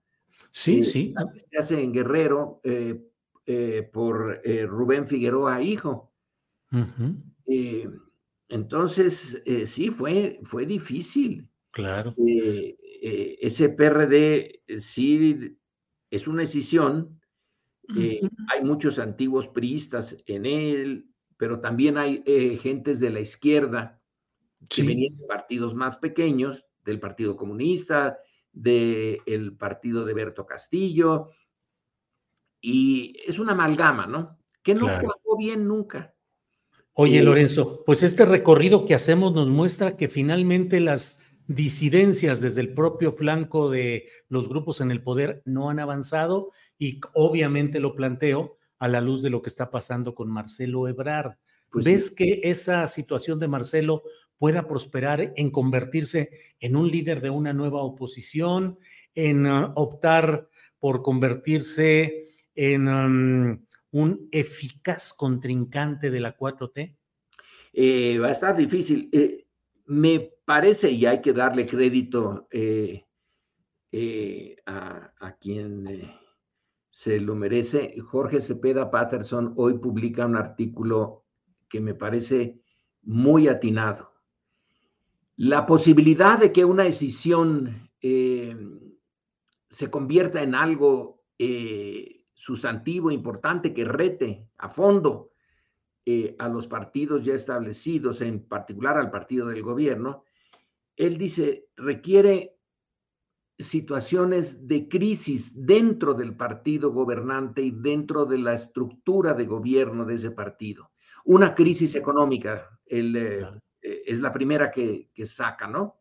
Sí, 0.50 0.84
sí. 0.84 1.14
Se 1.50 1.58
hace 1.58 1.82
en 1.82 1.92
Guerrero 1.92 2.62
eh, 2.64 3.90
por 3.92 4.40
eh, 4.42 4.64
Rubén 4.64 5.06
Figueroa, 5.06 5.60
hijo. 5.60 6.14
entonces, 8.48 9.42
sí, 9.66 9.90
fue, 9.90 10.40
fue 10.44 10.64
difícil. 10.64 11.46
Claro. 11.72 12.14
ese 12.16 13.68
PRD 13.68 14.62
sí 14.78 15.58
es 16.10 16.26
una 16.26 16.40
decisión. 16.40 17.17
Hay 17.96 18.62
muchos 18.62 18.98
antiguos 18.98 19.48
priistas 19.48 20.16
en 20.26 20.46
él, 20.46 21.10
pero 21.36 21.60
también 21.60 21.98
hay 21.98 22.22
gentes 22.60 23.00
de 23.00 23.10
la 23.10 23.20
izquierda 23.20 24.00
que 24.68 24.82
venían 24.82 25.14
de 25.14 25.26
partidos 25.26 25.74
más 25.74 25.96
pequeños, 25.96 26.66
del 26.84 27.00
Partido 27.00 27.36
Comunista, 27.36 28.18
del 28.52 29.56
partido 29.58 30.04
de 30.04 30.14
Berto 30.14 30.46
Castillo, 30.46 31.30
y 32.60 33.14
es 33.24 33.38
una 33.38 33.52
amalgama, 33.52 34.06
¿no? 34.06 34.38
Que 34.62 34.74
no 34.74 34.86
claro. 34.86 35.14
bien 35.38 35.66
nunca. 35.66 36.14
Oye, 36.94 37.20
eh, 37.20 37.22
Lorenzo, 37.22 37.84
pues 37.86 38.02
este 38.02 38.26
recorrido 38.26 38.84
que 38.84 38.94
hacemos 38.94 39.32
nos 39.32 39.48
muestra 39.48 39.96
que 39.96 40.08
finalmente 40.08 40.80
las 40.80 41.22
disidencias 41.46 42.40
desde 42.40 42.60
el 42.60 42.74
propio 42.74 43.12
flanco 43.12 43.70
de 43.70 44.08
los 44.28 44.48
grupos 44.48 44.80
en 44.80 44.90
el 44.90 45.02
poder 45.02 45.42
no 45.44 45.70
han 45.70 45.78
avanzado 45.78 46.50
y 46.78 47.00
obviamente 47.14 47.80
lo 47.80 47.94
planteo 47.94 48.58
a 48.78 48.88
la 48.88 49.00
luz 49.00 49.22
de 49.22 49.30
lo 49.30 49.42
que 49.42 49.48
está 49.48 49.70
pasando 49.70 50.14
con 50.14 50.30
Marcelo 50.30 50.88
Ebrard. 50.88 51.32
Pues 51.70 51.84
¿Ves 51.84 52.10
que 52.10 52.40
esa 52.44 52.86
situación 52.86 53.38
de 53.38 53.48
Marcelo 53.48 54.02
pueda 54.38 54.66
prosperar 54.66 55.32
en 55.36 55.50
convertirse 55.50 56.30
en 56.60 56.76
un 56.76 56.90
líder 56.90 57.20
de 57.20 57.30
una 57.30 57.52
nueva 57.52 57.82
oposición, 57.82 58.78
en 59.14 59.46
uh, 59.46 59.72
optar 59.74 60.48
por 60.78 61.02
convertirse 61.02 62.22
en 62.54 62.88
um, 62.88 63.66
un 63.90 64.28
eficaz 64.30 65.12
contrincante 65.12 66.10
de 66.10 66.20
la 66.20 66.36
4T? 66.36 66.96
Eh, 67.72 68.18
va 68.18 68.28
a 68.28 68.32
estar 68.32 68.56
difícil. 68.56 69.08
Eh, 69.12 69.46
me 69.86 70.32
parece, 70.44 70.90
y 70.90 71.04
hay 71.04 71.20
que 71.20 71.32
darle 71.32 71.66
crédito 71.66 72.48
eh, 72.50 73.04
a, 74.66 75.12
a, 75.18 75.36
quien 75.36 75.86
se 76.98 77.20
lo 77.20 77.36
merece, 77.36 77.94
Jorge 78.00 78.40
Cepeda 78.40 78.90
Patterson 78.90 79.52
hoy 79.56 79.78
publica 79.78 80.26
un 80.26 80.34
artículo 80.34 81.26
que 81.68 81.80
me 81.80 81.94
parece 81.94 82.60
muy 83.02 83.46
atinado. 83.46 84.14
La 85.36 85.64
posibilidad 85.64 86.40
de 86.40 86.50
que 86.50 86.64
una 86.64 86.82
decisión 86.82 87.88
se 88.00 89.90
convierta 89.92 90.42
en 90.42 90.56
algo 90.56 91.22
sustantivo 92.34 93.12
importante 93.12 93.72
que 93.72 93.84
rete 93.84 94.48
a 94.56 94.68
fondo 94.68 95.30
eh, 96.04 96.34
a 96.40 96.48
los 96.48 96.66
partidos 96.66 97.24
ya 97.24 97.34
establecidos, 97.34 98.20
en 98.22 98.42
particular 98.42 98.98
al 98.98 99.12
partido 99.12 99.46
del 99.46 99.62
gobierno, 99.62 100.24
él 100.96 101.16
dice, 101.16 101.68
requiere 101.76 102.57
situaciones 103.58 104.68
de 104.68 104.88
crisis 104.88 105.52
dentro 105.54 106.14
del 106.14 106.36
partido 106.36 106.92
gobernante 106.92 107.62
y 107.62 107.72
dentro 107.72 108.24
de 108.24 108.38
la 108.38 108.54
estructura 108.54 109.34
de 109.34 109.46
gobierno 109.46 110.04
de 110.04 110.14
ese 110.14 110.30
partido. 110.30 110.92
Una 111.24 111.54
crisis 111.54 111.94
económica 111.94 112.78
el, 112.86 113.16
eh, 113.16 113.46
eh, 113.82 114.02
es 114.06 114.20
la 114.20 114.32
primera 114.32 114.70
que, 114.70 115.10
que, 115.12 115.26
saca, 115.26 115.66
¿no? 115.66 116.00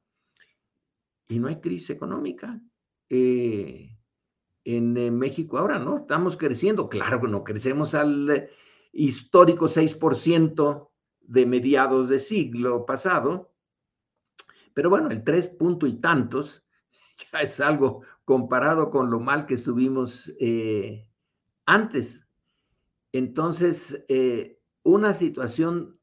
Y 1.27 1.39
no 1.39 1.47
hay 1.47 1.59
crisis 1.59 1.91
económica. 1.91 2.61
Eh, 3.09 3.97
en 4.63 4.97
eh, 4.97 5.11
México 5.11 5.57
ahora, 5.57 5.79
¿no? 5.79 5.99
Estamos 5.99 6.35
creciendo, 6.35 6.89
claro 6.89 7.21
que 7.21 7.27
no 7.27 7.43
crecemos 7.43 7.93
al 7.93 8.49
histórico 8.91 9.67
6% 9.67 10.89
de 11.21 11.45
mediados 11.45 12.09
de 12.09 12.19
siglo 12.19 12.85
pasado, 12.85 13.53
pero 14.74 14.89
bueno, 14.89 15.09
el 15.09 15.24
3 15.24 15.50
punto 15.50 15.87
y 15.87 16.00
tantos 16.00 16.63
ya 17.32 17.42
es 17.42 17.60
algo 17.60 18.03
comparado 18.25 18.90
con 18.90 19.10
lo 19.10 19.20
mal 19.20 19.46
que 19.46 19.56
estuvimos 19.56 20.32
eh, 20.40 21.08
antes. 21.66 22.27
Entonces, 23.12 24.06
una 24.84 25.14
situación 25.14 25.98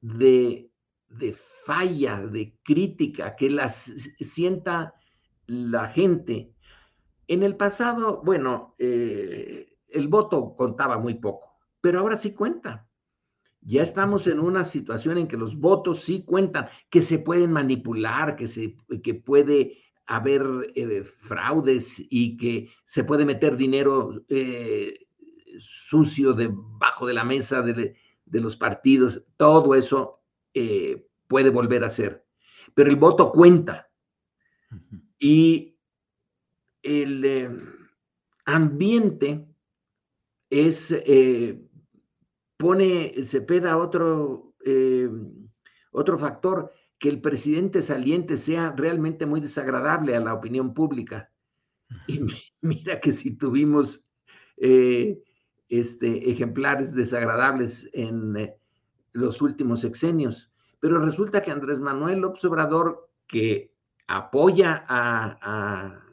de, 0.00 0.70
de 1.08 1.34
falla, 1.34 2.20
de 2.26 2.56
crítica, 2.62 3.36
que 3.36 3.50
las 3.50 3.92
sienta 4.20 4.94
la 5.46 5.88
gente, 5.88 6.54
en 7.30 7.44
el 7.44 7.56
pasado, 7.56 8.22
bueno, 8.24 8.74
eh, 8.76 9.76
el 9.86 10.08
voto 10.08 10.56
contaba 10.56 10.98
muy 10.98 11.14
poco, 11.14 11.60
pero 11.80 12.00
ahora 12.00 12.16
sí 12.16 12.34
cuenta. 12.34 12.88
Ya 13.60 13.84
estamos 13.84 14.26
en 14.26 14.40
una 14.40 14.64
situación 14.64 15.16
en 15.16 15.28
que 15.28 15.36
los 15.36 15.56
votos 15.56 16.00
sí 16.00 16.24
cuentan, 16.24 16.68
que 16.90 17.02
se 17.02 17.20
pueden 17.20 17.52
manipular, 17.52 18.34
que, 18.34 18.48
se, 18.48 18.76
que 19.04 19.14
puede 19.14 19.78
haber 20.10 20.72
eh, 20.74 21.04
fraudes 21.04 21.94
y 21.98 22.36
que 22.36 22.70
se 22.84 23.04
puede 23.04 23.24
meter 23.24 23.56
dinero 23.56 24.24
eh, 24.28 25.06
sucio 25.58 26.32
debajo 26.32 27.06
de 27.06 27.14
la 27.14 27.24
mesa 27.24 27.62
de, 27.62 27.96
de, 28.24 28.40
los 28.40 28.56
partidos. 28.56 29.22
Todo 29.36 29.74
eso 29.74 30.20
puede 31.26 31.50
volver 31.50 31.84
a 31.84 31.90
ser. 31.90 32.26
Pero 32.74 32.90
el 32.90 32.96
voto 32.96 33.30
cuenta. 33.30 33.88
Y 35.18 35.70
el 36.82 37.24
eh, 37.24 37.50
ambiente 38.46 39.46
es, 40.48 40.90
eh, 40.90 41.60
pone, 42.56 43.22
se 43.22 43.42
peda 43.42 43.76
otro, 43.76 44.54
eh, 44.64 45.08
otro 45.92 46.18
factor, 46.18 46.72
que 47.00 47.08
el 47.08 47.20
presidente 47.20 47.82
saliente 47.82 48.36
sea 48.36 48.72
realmente 48.76 49.26
muy 49.26 49.40
desagradable 49.40 50.14
a 50.14 50.20
la 50.20 50.34
opinión 50.34 50.72
pública. 50.72 51.32
Y 52.06 52.20
mira 52.60 53.00
que 53.00 53.10
si 53.10 53.36
tuvimos 53.36 54.04
este, 54.56 56.30
ejemplares 56.30 56.94
desagradables 56.94 57.90
en 57.92 58.54
los 59.12 59.42
últimos 59.42 59.80
sexenios, 59.80 60.52
pero 60.78 61.00
resulta 61.00 61.42
que 61.42 61.50
Andrés 61.50 61.80
Manuel 61.80 62.20
López 62.20 62.44
Obrador, 62.44 63.10
que 63.26 63.74
apoya 64.06 64.84
a 64.88 66.06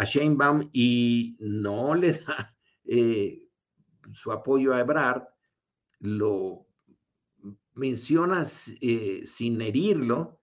a 0.00 0.04
Sheinbaum 0.04 0.70
y 0.72 1.36
no 1.40 1.94
le 1.94 2.14
da 2.14 2.54
eh, 2.84 3.46
su 4.12 4.32
apoyo 4.32 4.72
a 4.72 4.80
Ebrard, 4.80 5.24
lo 6.00 6.66
mencionas 7.80 8.72
eh, 8.80 9.22
sin 9.24 9.60
herirlo, 9.60 10.40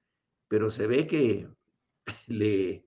pero 0.47 0.69
se 0.69 0.87
ve 0.87 1.07
que 1.07 1.47
le, 2.27 2.85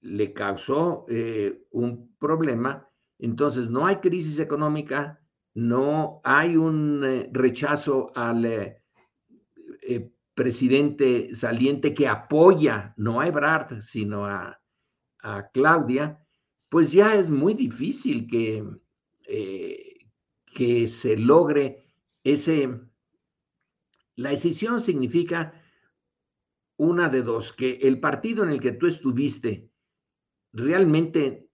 le 0.00 0.32
causó 0.32 1.06
eh, 1.08 1.64
un 1.70 2.14
problema. 2.18 2.88
Entonces, 3.18 3.70
no 3.70 3.86
hay 3.86 3.96
crisis 3.96 4.38
económica, 4.38 5.20
no 5.54 6.20
hay 6.24 6.56
un 6.56 7.28
rechazo 7.32 8.12
al 8.14 8.78
presidente 10.34 11.34
saliente 11.34 11.92
que 11.94 12.08
apoya 12.08 12.94
no 12.96 13.20
a 13.20 13.28
Ebrard, 13.28 13.82
sino 13.82 14.24
a, 14.24 14.60
a 15.22 15.50
Claudia, 15.52 16.18
pues 16.68 16.92
ya 16.92 17.14
es 17.16 17.30
muy 17.30 17.54
difícil 17.54 18.26
que, 18.26 18.64
eh, 19.28 19.98
que 20.54 20.88
se 20.88 21.16
logre 21.16 21.86
ese... 22.24 22.80
La 24.16 24.30
decisión 24.30 24.80
significa 24.80 25.54
una 26.76 27.08
de 27.08 27.22
dos, 27.22 27.52
que 27.52 27.78
el 27.82 28.00
partido 28.00 28.44
en 28.44 28.50
el 28.50 28.60
que 28.60 28.72
tú 28.72 28.86
estuviste 28.86 29.70
realmente 30.52 31.48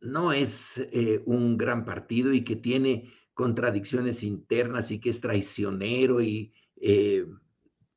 no 0.00 0.32
es 0.32 0.78
eh, 0.78 1.22
un 1.24 1.56
gran 1.56 1.84
partido 1.84 2.32
y 2.32 2.42
que 2.42 2.56
tiene 2.56 3.12
contradicciones 3.34 4.22
internas 4.22 4.90
y 4.90 4.98
que 4.98 5.10
es 5.10 5.20
traicionero 5.20 6.20
y 6.20 6.52
eh, 6.76 7.24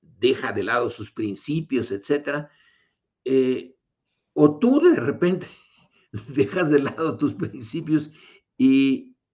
deja 0.02 0.54
de 0.54 0.64
lado 0.64 0.90
sus 0.90 1.12
principios, 1.12 1.92
etcétera 1.92 2.52
o 4.34 4.60
tú 4.60 4.80
de 4.80 4.96
repente 4.96 5.48
dejas 6.30 6.70
de 6.70 6.80
lado 6.80 7.18
tus 7.18 7.34
principios 7.34 8.12
y 8.58 9.11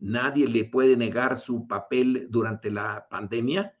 Nadie 0.00 0.48
le 0.48 0.64
puede 0.64 0.96
negar 0.96 1.36
su 1.36 1.66
papel 1.66 2.26
durante 2.30 2.70
la 2.70 3.06
pandemia. 3.10 3.74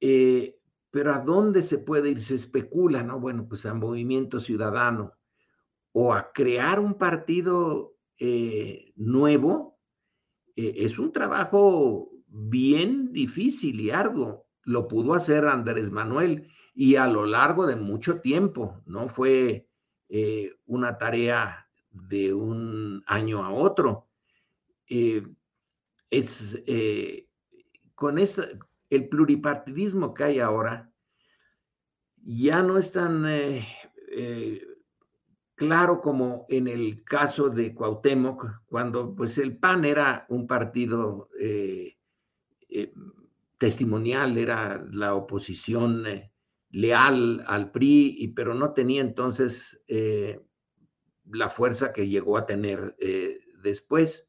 Eh, 0.00 0.58
pero 0.90 1.14
¿a 1.14 1.20
dónde 1.20 1.62
se 1.62 1.78
puede 1.78 2.10
ir? 2.10 2.20
Se 2.20 2.34
especula, 2.34 3.02
¿no? 3.02 3.20
Bueno, 3.20 3.46
pues 3.48 3.64
a 3.64 3.72
Movimiento 3.72 4.40
Ciudadano 4.40 5.12
o 5.92 6.12
a 6.12 6.32
crear 6.32 6.80
un 6.80 6.94
partido 6.94 7.94
eh, 8.18 8.92
nuevo. 8.96 9.78
Eh, 10.56 10.74
es 10.78 10.98
un 10.98 11.12
trabajo 11.12 12.10
bien 12.26 13.12
difícil 13.12 13.80
y 13.80 13.90
arduo. 13.90 14.46
Lo 14.64 14.88
pudo 14.88 15.14
hacer 15.14 15.46
Andrés 15.46 15.92
Manuel 15.92 16.48
y 16.74 16.96
a 16.96 17.06
lo 17.06 17.26
largo 17.26 17.66
de 17.66 17.76
mucho 17.76 18.20
tiempo. 18.20 18.82
No 18.86 19.08
fue 19.08 19.66
una 20.64 20.96
tarea 20.96 21.68
de 21.90 22.32
un 22.32 23.02
año 23.06 23.44
a 23.44 23.52
otro. 23.52 24.07
Es 24.88 26.62
con 27.94 28.18
esta, 28.18 28.44
el 28.90 29.08
pluripartidismo 29.08 30.14
que 30.14 30.24
hay 30.24 30.38
ahora 30.40 30.90
ya 32.24 32.62
no 32.62 32.78
es 32.78 32.92
tan 32.92 33.26
eh, 33.26 33.66
eh, 34.10 34.62
claro 35.54 36.00
como 36.00 36.46
en 36.48 36.68
el 36.68 37.02
caso 37.04 37.48
de 37.48 37.74
Cuauhtémoc, 37.74 38.64
cuando 38.66 39.14
pues 39.14 39.38
el 39.38 39.56
PAN 39.56 39.84
era 39.84 40.26
un 40.28 40.46
partido 40.46 41.30
eh, 41.40 41.96
testimonial, 43.56 44.36
era 44.36 44.86
la 44.92 45.14
oposición 45.14 46.04
leal 46.70 47.42
al 47.46 47.70
PRI, 47.70 48.16
y, 48.18 48.28
pero 48.28 48.54
no 48.54 48.72
tenía 48.72 49.00
entonces 49.00 49.80
la 51.24 51.48
fuerza 51.48 51.92
que 51.92 52.08
llegó 52.08 52.36
a 52.36 52.46
tener 52.46 52.94
después 53.62 54.27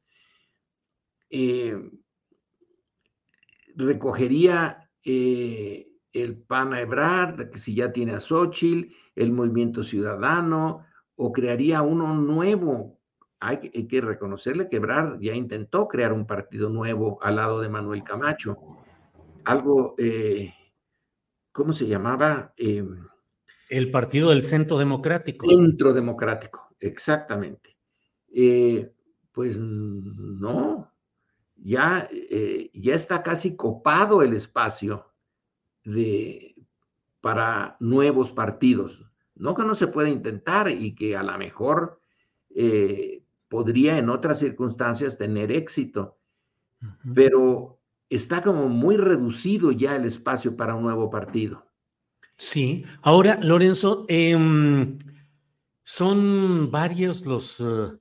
recogería 3.75 4.89
eh, 5.03 5.89
el 6.13 6.37
PAN 6.37 6.73
a 6.73 6.81
Ebrard, 6.81 7.49
que 7.49 7.57
si 7.57 7.75
ya 7.75 7.91
tiene 7.91 8.13
a 8.13 8.19
Xochitl, 8.19 8.93
el 9.15 9.31
Movimiento 9.31 9.83
Ciudadano, 9.83 10.85
o 11.15 11.31
crearía 11.31 11.81
uno 11.81 12.13
nuevo. 12.15 12.99
Hay 13.41 13.59
que, 13.59 13.71
hay 13.73 13.87
que 13.87 14.01
reconocerle 14.01 14.69
que 14.69 14.77
Ebrard 14.77 15.19
ya 15.19 15.33
intentó 15.33 15.87
crear 15.87 16.11
un 16.11 16.25
partido 16.25 16.69
nuevo 16.69 17.19
al 17.21 17.37
lado 17.37 17.61
de 17.61 17.69
Manuel 17.69 18.03
Camacho. 18.03 18.57
Algo, 19.45 19.95
eh, 19.97 20.53
¿cómo 21.51 21.71
se 21.73 21.87
llamaba? 21.87 22.53
Eh, 22.57 22.83
el 23.69 23.91
Partido 23.91 24.31
del 24.31 24.43
Centro 24.43 24.77
Democrático. 24.77 25.47
Centro 25.47 25.93
Democrático, 25.93 26.75
exactamente. 26.79 27.77
Eh, 28.33 28.91
pues 29.31 29.57
no, 29.57 30.88
ya, 31.61 32.07
eh, 32.11 32.71
ya 32.73 32.95
está 32.95 33.23
casi 33.23 33.55
copado 33.55 34.21
el 34.21 34.33
espacio 34.33 35.13
de, 35.83 36.55
para 37.21 37.77
nuevos 37.79 38.31
partidos. 38.31 39.05
No 39.35 39.55
que 39.55 39.63
no 39.63 39.75
se 39.75 39.87
pueda 39.87 40.09
intentar 40.09 40.69
y 40.69 40.95
que 40.95 41.15
a 41.15 41.23
lo 41.23 41.37
mejor 41.37 42.01
eh, 42.49 43.23
podría 43.47 43.97
en 43.97 44.09
otras 44.09 44.39
circunstancias 44.39 45.17
tener 45.17 45.51
éxito, 45.51 46.17
pero 47.13 47.79
está 48.09 48.41
como 48.41 48.67
muy 48.69 48.97
reducido 48.97 49.71
ya 49.71 49.95
el 49.95 50.05
espacio 50.05 50.55
para 50.55 50.75
un 50.75 50.83
nuevo 50.83 51.09
partido. 51.09 51.65
Sí, 52.37 52.85
ahora 53.01 53.37
Lorenzo, 53.41 54.05
em, 54.07 54.97
son 55.83 56.71
varios 56.71 57.25
los... 57.25 57.59
Eh, 57.59 57.97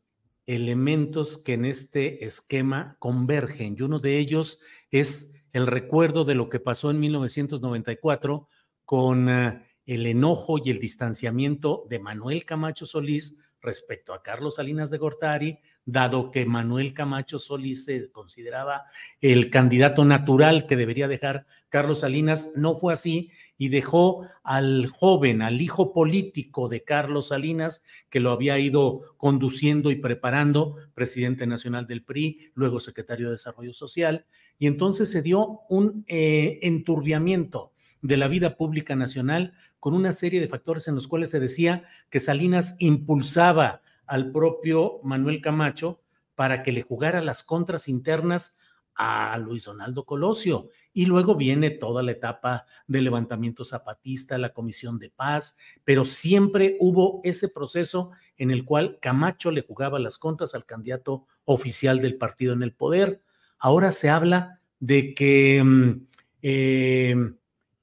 elementos 0.48 1.36
que 1.36 1.52
en 1.52 1.66
este 1.66 2.24
esquema 2.24 2.96
convergen 2.98 3.76
y 3.78 3.82
uno 3.82 3.98
de 3.98 4.18
ellos 4.18 4.60
es 4.90 5.34
el 5.52 5.66
recuerdo 5.66 6.24
de 6.24 6.34
lo 6.34 6.48
que 6.48 6.58
pasó 6.58 6.90
en 6.90 6.98
1994 7.00 8.48
con 8.86 9.28
eh, 9.28 9.62
el 9.84 10.06
enojo 10.06 10.56
y 10.58 10.70
el 10.70 10.80
distanciamiento 10.80 11.84
de 11.90 11.98
Manuel 12.00 12.46
Camacho 12.46 12.86
Solís 12.86 13.38
respecto 13.60 14.12
a 14.12 14.22
Carlos 14.22 14.56
Salinas 14.56 14.90
de 14.90 14.98
Gortari, 14.98 15.58
dado 15.84 16.30
que 16.30 16.44
Manuel 16.44 16.92
Camacho 16.92 17.38
Solís 17.38 17.86
se 17.86 18.10
consideraba 18.10 18.84
el 19.22 19.48
candidato 19.48 20.04
natural 20.04 20.66
que 20.66 20.76
debería 20.76 21.08
dejar 21.08 21.46
Carlos 21.70 22.00
Salinas, 22.00 22.52
no 22.56 22.74
fue 22.74 22.92
así 22.92 23.30
y 23.56 23.70
dejó 23.70 24.26
al 24.42 24.86
joven, 24.86 25.40
al 25.40 25.62
hijo 25.62 25.92
político 25.94 26.68
de 26.68 26.84
Carlos 26.84 27.28
Salinas, 27.28 27.82
que 28.10 28.20
lo 28.20 28.32
había 28.32 28.58
ido 28.58 29.00
conduciendo 29.16 29.90
y 29.90 29.96
preparando, 29.96 30.76
presidente 30.94 31.46
nacional 31.46 31.86
del 31.86 32.04
PRI, 32.04 32.50
luego 32.54 32.80
secretario 32.80 33.26
de 33.26 33.32
Desarrollo 33.32 33.72
Social, 33.72 34.26
y 34.58 34.66
entonces 34.66 35.10
se 35.10 35.22
dio 35.22 35.60
un 35.70 36.04
eh, 36.06 36.58
enturbiamiento 36.62 37.72
de 38.02 38.16
la 38.16 38.28
vida 38.28 38.56
pública 38.56 38.96
nacional 38.96 39.54
con 39.80 39.94
una 39.94 40.12
serie 40.12 40.40
de 40.40 40.48
factores 40.48 40.88
en 40.88 40.94
los 40.94 41.08
cuales 41.08 41.30
se 41.30 41.40
decía 41.40 41.84
que 42.10 42.20
Salinas 42.20 42.76
impulsaba 42.78 43.82
al 44.06 44.32
propio 44.32 45.00
Manuel 45.02 45.40
Camacho 45.40 46.00
para 46.34 46.62
que 46.62 46.72
le 46.72 46.82
jugara 46.82 47.20
las 47.20 47.42
contras 47.42 47.88
internas 47.88 48.58
a 48.94 49.38
Luis 49.38 49.64
Donaldo 49.64 50.04
Colosio. 50.04 50.68
Y 50.92 51.06
luego 51.06 51.36
viene 51.36 51.70
toda 51.70 52.02
la 52.02 52.12
etapa 52.12 52.66
del 52.88 53.04
levantamiento 53.04 53.64
zapatista, 53.64 54.36
la 54.38 54.52
comisión 54.52 54.98
de 54.98 55.10
paz, 55.10 55.56
pero 55.84 56.04
siempre 56.04 56.76
hubo 56.80 57.20
ese 57.22 57.48
proceso 57.48 58.10
en 58.36 58.50
el 58.50 58.64
cual 58.64 58.98
Camacho 59.00 59.52
le 59.52 59.62
jugaba 59.62 60.00
las 60.00 60.18
contras 60.18 60.54
al 60.54 60.64
candidato 60.64 61.26
oficial 61.44 62.00
del 62.00 62.16
partido 62.16 62.52
en 62.52 62.62
el 62.62 62.74
poder. 62.74 63.22
Ahora 63.58 63.92
se 63.92 64.10
habla 64.10 64.60
de 64.80 65.14
que 65.14 65.62
mm, 65.62 66.06
eh, 66.42 67.16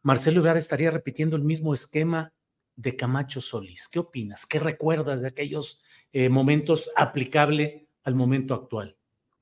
Marcelo 0.05 0.41
Ebrard 0.41 0.57
estaría 0.57 0.91
repitiendo 0.91 1.35
el 1.35 1.41
mismo 1.41 1.73
esquema 1.73 2.31
de 2.75 2.95
Camacho 2.95 3.41
Solís. 3.41 3.87
¿Qué 3.87 3.97
opinas? 3.97 4.45
¿Qué 4.45 4.59
recuerdas 4.59 5.19
de 5.19 5.29
aquellos 5.29 5.81
eh, 6.13 6.29
momentos 6.29 6.91
aplicable 6.95 7.89
al 8.03 8.13
momento 8.13 8.53
actual? 8.53 8.95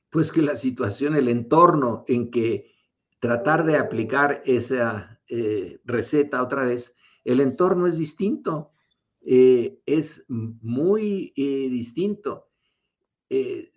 Pues 0.10 0.32
que 0.32 0.41
la 0.41 0.56
situación, 0.56 1.17
el 1.17 1.28
entorno 1.28 2.06
en 2.08 2.32
que 2.32 2.71
tratar 3.19 3.65
de 3.65 3.76
aplicar 3.76 4.41
esa 4.45 5.19
eh, 5.28 5.82
receta 5.84 6.41
otra 6.41 6.63
vez, 6.63 6.95
el 7.26 7.41
entorno 7.41 7.86
es 7.86 7.97
distinto, 7.97 8.71
eh, 9.19 9.82
es 9.86 10.23
muy 10.30 11.34
distinto. 11.36 12.47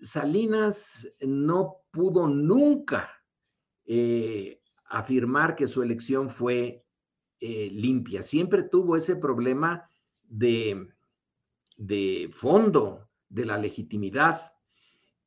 Salinas 0.02 1.08
no 1.20 1.78
pudo 1.90 2.28
nunca 2.28 3.10
afirmar 4.88 5.56
que 5.56 5.68
su 5.68 5.82
elección 5.82 6.30
fue 6.30 6.82
limpia, 7.40 8.22
siempre 8.22 8.62
tuvo 8.62 8.96
ese 8.96 9.14
problema 9.14 9.88
de 10.22 10.88
de 11.76 12.30
fondo 12.32 13.08
de 13.28 13.44
la 13.44 13.58
legitimidad, 13.58 14.52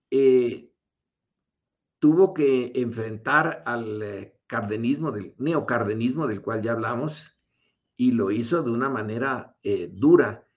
eh, 0.09 0.71
tuvo 1.99 2.33
que 2.33 2.71
enfrentar 2.75 3.63
al 3.65 4.01
eh, 4.01 4.39
cardenismo, 4.47 5.11
del 5.11 5.35
neocardenismo 5.37 6.27
del 6.27 6.41
cual 6.41 6.61
ya 6.61 6.71
hablamos, 6.71 7.31
y 7.95 8.11
lo 8.11 8.31
hizo 8.31 8.63
de 8.63 8.71
una 8.71 8.89
manera 8.89 9.57
eh, 9.61 9.89
dura. 9.91 10.47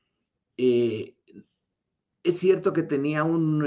es 0.57 2.39
cierto 2.39 2.73
que 2.73 2.85
tenía 2.85 3.25
un, 3.25 3.65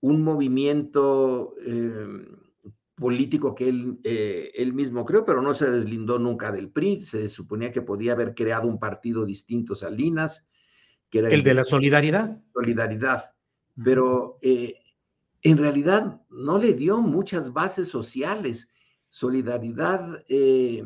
un 0.00 0.22
movimiento 0.22 1.54
político 2.94 3.54
que 3.54 3.68
él, 3.68 3.98
eh, 4.04 4.50
él 4.54 4.72
mismo 4.72 5.04
creó, 5.04 5.24
pero 5.24 5.40
no 5.40 5.54
se 5.54 5.70
deslindó 5.70 6.18
nunca 6.18 6.52
del 6.52 6.70
PRI. 6.70 7.00
Se 7.00 7.28
suponía 7.28 7.72
que 7.72 7.82
podía 7.82 8.12
haber 8.12 8.34
creado 8.34 8.68
un 8.68 8.78
partido 8.78 9.24
distinto 9.24 9.74
Salinas. 9.74 10.46
que 11.10 11.20
era 11.20 11.30
el, 11.30 11.42
de 11.42 11.54
la 11.54 11.64
solidaridad. 11.64 12.40
Solidaridad. 12.52 13.34
Pero 13.82 14.38
eh, 14.42 14.76
en 15.42 15.58
realidad 15.58 16.20
no 16.30 16.58
le 16.58 16.74
dio 16.74 16.98
muchas 16.98 17.52
bases 17.52 17.88
sociales. 17.88 18.68
Solidaridad 19.08 20.22
eh, 20.28 20.84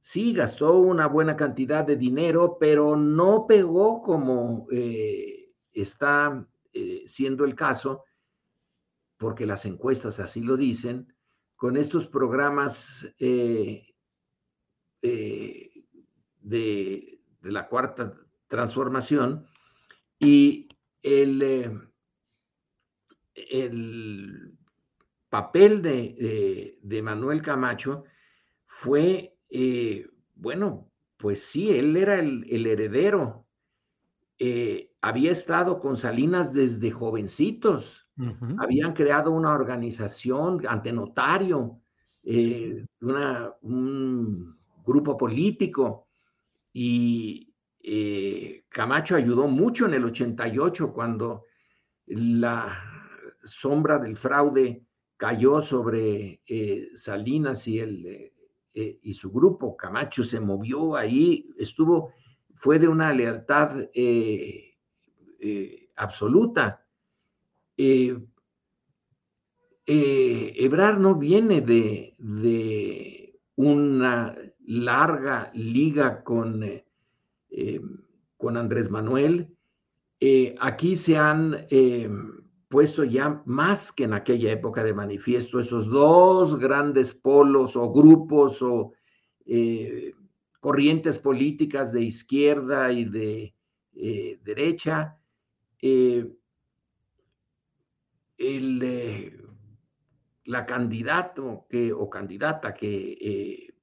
sí 0.00 0.34
gastó 0.34 0.78
una 0.78 1.06
buena 1.06 1.36
cantidad 1.36 1.84
de 1.84 1.96
dinero, 1.96 2.58
pero 2.60 2.96
no 2.96 3.46
pegó 3.46 4.02
como 4.02 4.66
está 5.72 6.46
siendo 7.06 7.44
el 7.44 7.54
caso, 7.54 8.04
porque 9.16 9.46
las 9.46 9.64
encuestas 9.64 10.20
así 10.20 10.42
lo 10.42 10.56
dicen, 10.56 11.14
con 11.56 11.76
estos 11.76 12.06
programas 12.06 13.08
de, 13.18 13.94
de, 15.00 17.20
la 17.42 17.68
cuarta 17.68 18.14
transformación 18.48 19.46
y 20.18 20.68
el, 21.02 21.42
eh, 21.42 21.70
el 23.34 24.56
papel 25.28 25.82
de, 25.82 26.78
de, 26.80 27.02
Manuel 27.02 27.42
Camacho 27.42 28.04
fue, 28.66 29.36
eh, 29.50 30.08
bueno, 30.34 30.90
pues 31.16 31.42
sí, 31.42 31.70
él 31.70 31.96
era 31.96 32.18
el, 32.18 32.66
heredero. 32.66 33.46
Eh, 34.38 34.92
había 35.00 35.32
estado 35.32 35.78
con 35.78 35.96
Salinas 35.96 36.52
desde 36.52 36.90
jovencitos, 36.90 38.03
habían 38.58 38.92
creado 38.92 39.32
una 39.32 39.52
organización 39.52 40.62
ante 40.68 40.92
notario, 40.92 41.80
una, 43.00 43.52
un 43.62 44.56
grupo 44.84 45.16
político 45.16 46.08
y 46.72 47.54
eh, 47.86 48.64
Camacho 48.68 49.16
ayudó 49.16 49.46
mucho 49.46 49.86
en 49.86 49.94
el 49.94 50.04
88 50.04 50.92
cuando 50.92 51.44
la 52.06 52.82
sombra 53.42 53.98
del 53.98 54.16
fraude 54.16 54.86
cayó 55.16 55.60
sobre 55.60 56.40
eh, 56.46 56.88
Salinas 56.94 57.68
y, 57.68 57.78
el, 57.78 58.32
eh, 58.74 58.98
y 59.02 59.12
su 59.12 59.30
grupo. 59.30 59.76
Camacho 59.76 60.24
se 60.24 60.40
movió 60.40 60.96
ahí, 60.96 61.50
estuvo, 61.58 62.14
fue 62.54 62.78
de 62.78 62.88
una 62.88 63.12
lealtad 63.12 63.86
absoluta. 65.96 66.83
Ebrar 69.86 70.98
no 70.98 71.14
viene 71.14 71.60
de, 71.60 72.14
una 73.56 74.36
larga 74.66 75.50
liga 75.54 76.24
con 76.24 76.62
eh, 77.56 77.80
con 78.36 78.56
Andrés 78.56 78.90
Manuel. 78.90 79.48
Eh, 80.18 80.56
aquí 80.58 80.96
se 80.96 81.16
han 81.16 81.66
eh, 81.70 82.10
puesto 82.68 83.04
ya 83.04 83.40
más 83.46 83.92
que 83.92 84.04
en 84.04 84.12
aquella 84.12 84.50
época 84.50 84.82
de 84.82 84.92
manifiesto 84.92 85.60
esos 85.60 85.88
dos 85.88 86.58
grandes 86.58 87.14
polos 87.14 87.76
o 87.76 87.92
grupos 87.92 88.60
o 88.60 88.92
corrientes 90.58 91.18
políticas 91.20 91.92
de 91.92 92.02
izquierda 92.02 92.90
y 92.90 93.04
de 93.04 93.54
derecha. 94.42 95.16
La 100.44 100.66
candidato 100.66 101.66
que, 101.68 101.92
o 101.92 102.10
candidata 102.10 102.74
que 102.74 103.74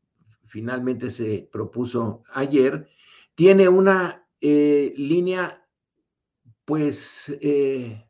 finalmente 0.52 1.10
se 1.10 1.48
propuso 1.50 2.24
ayer, 2.34 2.90
tiene 3.36 3.70
una 3.70 4.28
eh, 4.42 4.94
línea, 4.98 5.66
pues, 6.66 7.34
eh, 7.42 8.06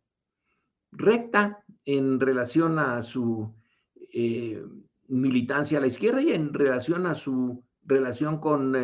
recta 0.92 1.64
en 1.86 2.20
relación 2.20 2.80
a 2.80 3.02
su 3.04 3.54
eh, 3.96 4.66
militancia 5.08 5.78
a 5.78 5.82
la 5.82 5.88
izquierda 5.88 6.22
y 6.22 6.32
en 6.32 6.54
relación 6.54 7.06
a 7.06 7.14
su 7.14 7.64
relación 7.84 8.40
con, 8.40 8.76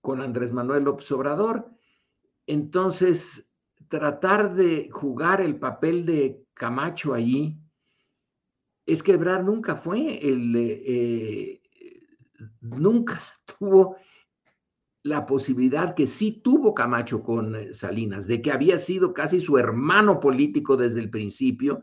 con 0.00 0.20
Andrés 0.20 0.52
Manuel 0.52 0.84
López 0.84 1.10
Obrador. 1.12 1.70
Entonces, 2.46 3.49
tratar 3.90 4.54
de 4.54 4.88
jugar 4.90 5.42
el 5.42 5.56
papel 5.56 6.06
de 6.06 6.42
Camacho 6.54 7.12
allí 7.12 7.58
es 8.86 9.02
que 9.02 9.12
Ebrard 9.12 9.44
nunca 9.44 9.76
fue 9.76 10.18
el, 10.26 11.60
nunca 12.60 13.20
tuvo 13.58 13.96
la 15.02 15.26
posibilidad 15.26 15.94
que 15.94 16.06
sí 16.06 16.40
tuvo 16.44 16.72
Camacho 16.74 17.22
con 17.22 17.56
eh, 17.56 17.74
Salinas, 17.74 18.26
de 18.26 18.40
que 18.40 18.52
había 18.52 18.78
sido 18.78 19.12
casi 19.12 19.40
su 19.40 19.58
hermano 19.58 20.20
político 20.20 20.76
desde 20.76 21.00
el 21.00 21.10
principio 21.10 21.82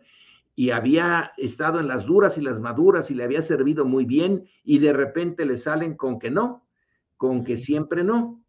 y 0.56 0.70
había 0.70 1.34
estado 1.38 1.80
en 1.80 1.88
las 1.88 2.06
duras 2.06 2.38
y 2.38 2.42
las 2.42 2.60
maduras 2.60 3.12
y 3.12 3.16
le 3.16 3.24
había 3.24 3.42
servido 3.42 3.86
muy 3.86 4.06
bien 4.06 4.48
y 4.64 4.80
de 4.80 4.94
repente 4.94 5.46
le 5.46 5.58
salen 5.58 5.96
con 5.96 6.20
que 6.20 6.32
no, 6.32 6.68
con 7.18 7.44
que 7.44 7.58
siempre 7.58 8.04
no. 8.04 8.44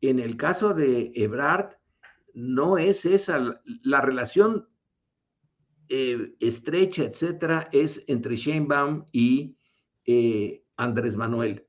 En 0.00 0.18
el 0.18 0.36
caso 0.36 0.74
de 0.74 1.10
Ebrard, 1.14 1.77
no 2.34 2.78
es 2.78 3.04
esa 3.04 3.60
la 3.82 4.00
relación 4.00 4.68
eh, 5.88 6.34
estrecha, 6.40 7.04
etcétera, 7.04 7.68
es 7.72 8.04
entre 8.08 8.36
Sheinbaum 8.36 9.06
y 9.10 9.56
eh, 10.04 10.64
Andrés 10.76 11.16
Manuel, 11.16 11.66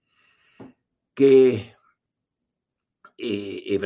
que 1.13 1.73
eh, 3.17 3.79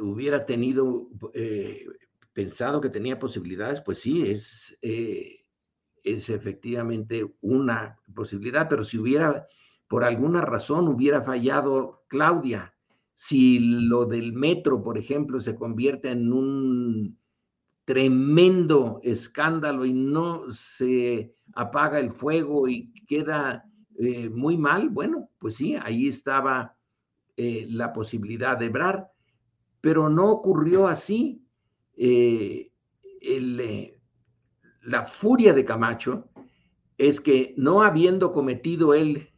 hubiera 0.00 0.46
tenido, 0.46 1.08
eh, 1.34 1.86
pensado 2.32 2.80
que 2.80 2.90
tenía 2.90 3.18
posibilidades, 3.18 3.80
pues 3.80 4.00
sí, 4.00 4.30
es, 4.30 4.76
es 4.82 6.28
efectivamente 6.28 7.26
una 7.40 7.98
posibilidad, 8.14 8.68
pero 8.68 8.84
si 8.84 8.98
hubiera, 8.98 9.46
por 9.88 10.04
alguna 10.04 10.42
razón, 10.42 10.88
hubiera 10.88 11.22
fallado 11.22 12.04
Claudia, 12.08 12.75
si 13.18 13.58
lo 13.60 14.04
del 14.04 14.34
metro, 14.34 14.82
por 14.82 14.98
ejemplo, 14.98 15.40
se 15.40 15.56
convierte 15.56 16.10
en 16.10 16.34
un 16.34 17.18
tremendo 17.86 19.00
escándalo 19.02 19.86
y 19.86 19.94
no 19.94 20.52
se 20.52 21.34
apaga 21.54 21.98
el 21.98 22.10
fuego 22.10 22.68
y 22.68 22.92
queda 23.08 23.64
muy 24.32 24.58
mal, 24.58 24.90
bueno, 24.90 25.30
pues 25.38 25.54
sí, 25.54 25.76
ahí 25.80 26.08
estaba 26.08 26.76
eh, 27.38 27.66
la 27.70 27.94
posibilidad 27.94 28.58
de 28.58 28.66
Ebrard, 28.66 29.04
pero 29.80 30.10
no 30.10 30.30
ocurrió 30.30 30.86
así. 30.86 31.42
Eh, 31.96 32.70
eh, 33.22 33.98
la 34.82 35.06
furia 35.06 35.54
de 35.54 35.64
Camacho 35.64 36.28
es 36.98 37.18
que 37.18 37.54
no 37.56 37.80
habiendo 37.80 38.30
cometido 38.30 38.92
él 38.92 39.30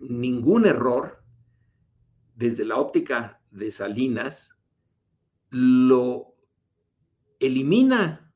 ningún 0.00 0.66
error 0.66 1.22
desde 2.34 2.64
la 2.64 2.76
óptica 2.76 3.40
de 3.50 3.70
Salinas, 3.70 4.50
lo 5.50 6.34
elimina 7.38 8.32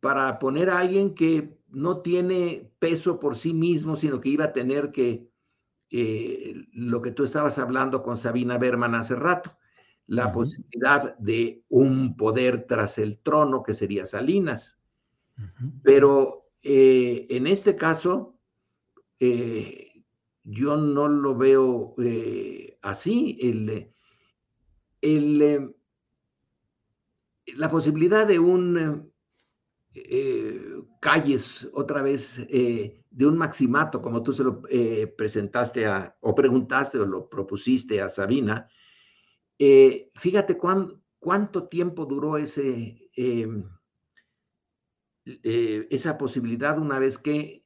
para 0.00 0.38
poner 0.38 0.70
a 0.70 0.78
alguien 0.78 1.14
que 1.14 1.58
no 1.68 2.02
tiene 2.02 2.70
peso 2.78 3.18
por 3.18 3.36
sí 3.36 3.54
mismo, 3.54 3.96
sino 3.96 4.20
que 4.20 4.28
iba 4.28 4.46
a 4.46 4.52
tener 4.52 4.92
que 4.92 5.28
eh, 5.90 6.54
lo 6.72 7.02
que 7.02 7.10
tú 7.10 7.24
estabas 7.24 7.58
hablando 7.58 8.02
con 8.02 8.16
Sabina 8.16 8.58
Berman 8.58 8.94
hace 8.94 9.14
rato, 9.14 9.56
la 10.06 10.32
posibilidad 10.32 11.16
de 11.18 11.64
un 11.68 12.16
poder 12.16 12.66
tras 12.66 12.98
el 12.98 13.18
trono 13.18 13.62
que 13.62 13.74
sería 13.74 14.06
Salinas. 14.06 14.78
Pero 15.82 16.50
eh, 16.62 17.26
en 17.30 17.46
este 17.46 17.76
caso, 17.76 18.38
eh, 19.18 19.91
yo 20.44 20.76
no 20.76 21.08
lo 21.08 21.36
veo 21.36 21.94
así. 22.82 23.38
El, 23.40 23.92
el, 25.00 25.74
la 27.56 27.70
posibilidad 27.70 28.26
de 28.26 28.38
un 28.38 29.12
calles 31.00 31.68
otra 31.72 32.02
vez 32.02 32.40
de 33.12 33.26
un 33.26 33.36
maximato, 33.36 34.00
como 34.00 34.22
tú 34.22 34.32
se 34.32 34.42
lo 34.42 34.62
eh, 34.70 35.06
presentaste 35.06 35.84
o 36.20 36.34
preguntaste 36.34 36.98
o 36.98 37.04
lo 37.04 37.28
propusiste 37.28 38.00
a 38.00 38.08
Sabina, 38.08 38.68
eh, 39.58 40.10
fíjate 40.14 40.56
cuánto 40.56 41.68
tiempo 41.68 42.06
duró 42.06 42.38
ese, 42.38 43.10
eh, 43.14 43.46
esa 45.90 46.16
posibilidad 46.16 46.78
una 46.78 46.98
vez 46.98 47.18
que 47.18 47.61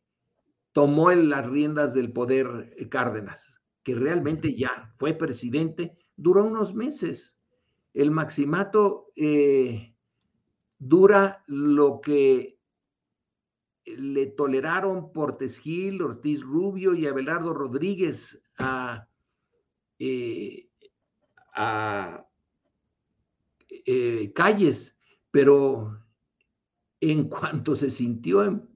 tomó 0.77 1.11
las 1.11 1.47
riendas 1.47 1.95
del 1.95 2.12
poder 2.12 2.77
Cárdenas, 2.91 3.59
que 3.83 3.95
realmente 3.95 4.55
ya 4.55 4.93
fue 4.99 5.15
presidente, 5.15 5.97
duró 6.19 6.45
unos 6.45 6.75
meses. 6.75 7.35
El 7.95 8.11
maximato 8.11 9.11
dura 10.79 11.43
lo 11.47 12.03
que 12.03 12.59
le 13.87 14.27
toleraron 14.27 15.12
Portes 15.12 15.59
Gil, 15.61 16.03
Ortiz 16.03 16.43
Rubio 16.43 16.93
y 16.93 17.07
Abelardo 17.07 17.55
Rodríguez 17.55 18.39
a, 18.59 19.09
eh, 19.99 20.69
eh, 23.71 24.33
calles, 24.35 24.99
pero 25.31 26.03
en 27.01 27.31
cuanto 27.31 27.75
se 27.75 27.89
sintió 27.89 28.45
en 28.45 28.76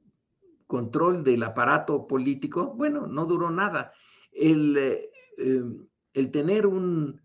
control 0.70 1.24
del 1.24 1.42
aparato 1.42 2.06
político, 2.06 2.72
bueno, 2.76 3.08
no 3.08 3.26
duró 3.26 3.50
nada. 3.50 3.92
El, 4.30 4.76
eh, 4.76 5.10
em, 5.36 6.30
tener 6.30 6.64
un, 6.68 7.20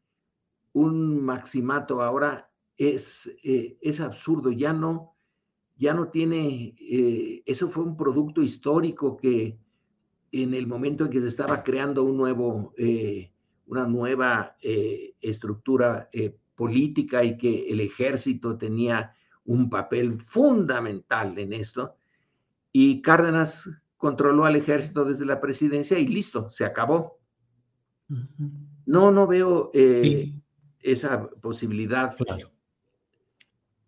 un, 0.73 1.23
maximato 1.23 2.01
ahora 2.01 2.49
es, 2.75 3.31
eh, 3.43 3.77
es 3.79 4.01
absurdo, 4.01 4.51
ya 4.51 4.73
no, 4.73 5.15
ya 5.77 5.93
no 5.93 6.08
tiene, 6.08 6.73
eso 7.45 7.69
fue 7.69 7.84
un 7.84 7.95
producto 7.95 8.41
histórico 8.41 9.15
que 9.15 9.60
en 10.31 10.53
el 10.55 10.65
momento 10.65 11.05
en 11.05 11.12
que 11.12 11.21
se 11.21 11.27
estaba 11.27 11.63
creando 11.63 12.03
un 12.03 12.17
nuevo, 12.17 12.73
una 13.67 13.86
nueva 13.86 14.55
estructura 15.21 16.10
política 16.55 17.23
y 17.23 17.38
que 17.38 17.67
el 17.69 17.81
ejército 17.81 18.58
tenía 18.58 19.13
un 19.45 19.69
papel 19.69 20.17
fundamental 20.17 21.38
en 21.38 21.53
esto. 21.53 21.95
Y 22.77 23.01
Cárdenas 23.01 23.69
controló 23.95 24.43
al 24.43 24.57
ejército 24.57 25.05
desde 25.05 25.23
la 25.23 25.39
presidencia 25.39 25.97
y 25.97 26.07
listo, 26.07 26.49
se 26.49 26.65
acabó. 26.65 27.21
No, 28.85 29.11
no 29.11 29.27
veo 29.27 29.71
eh, 29.73 30.33
esa 30.81 31.25
posibilidad. 31.41 32.13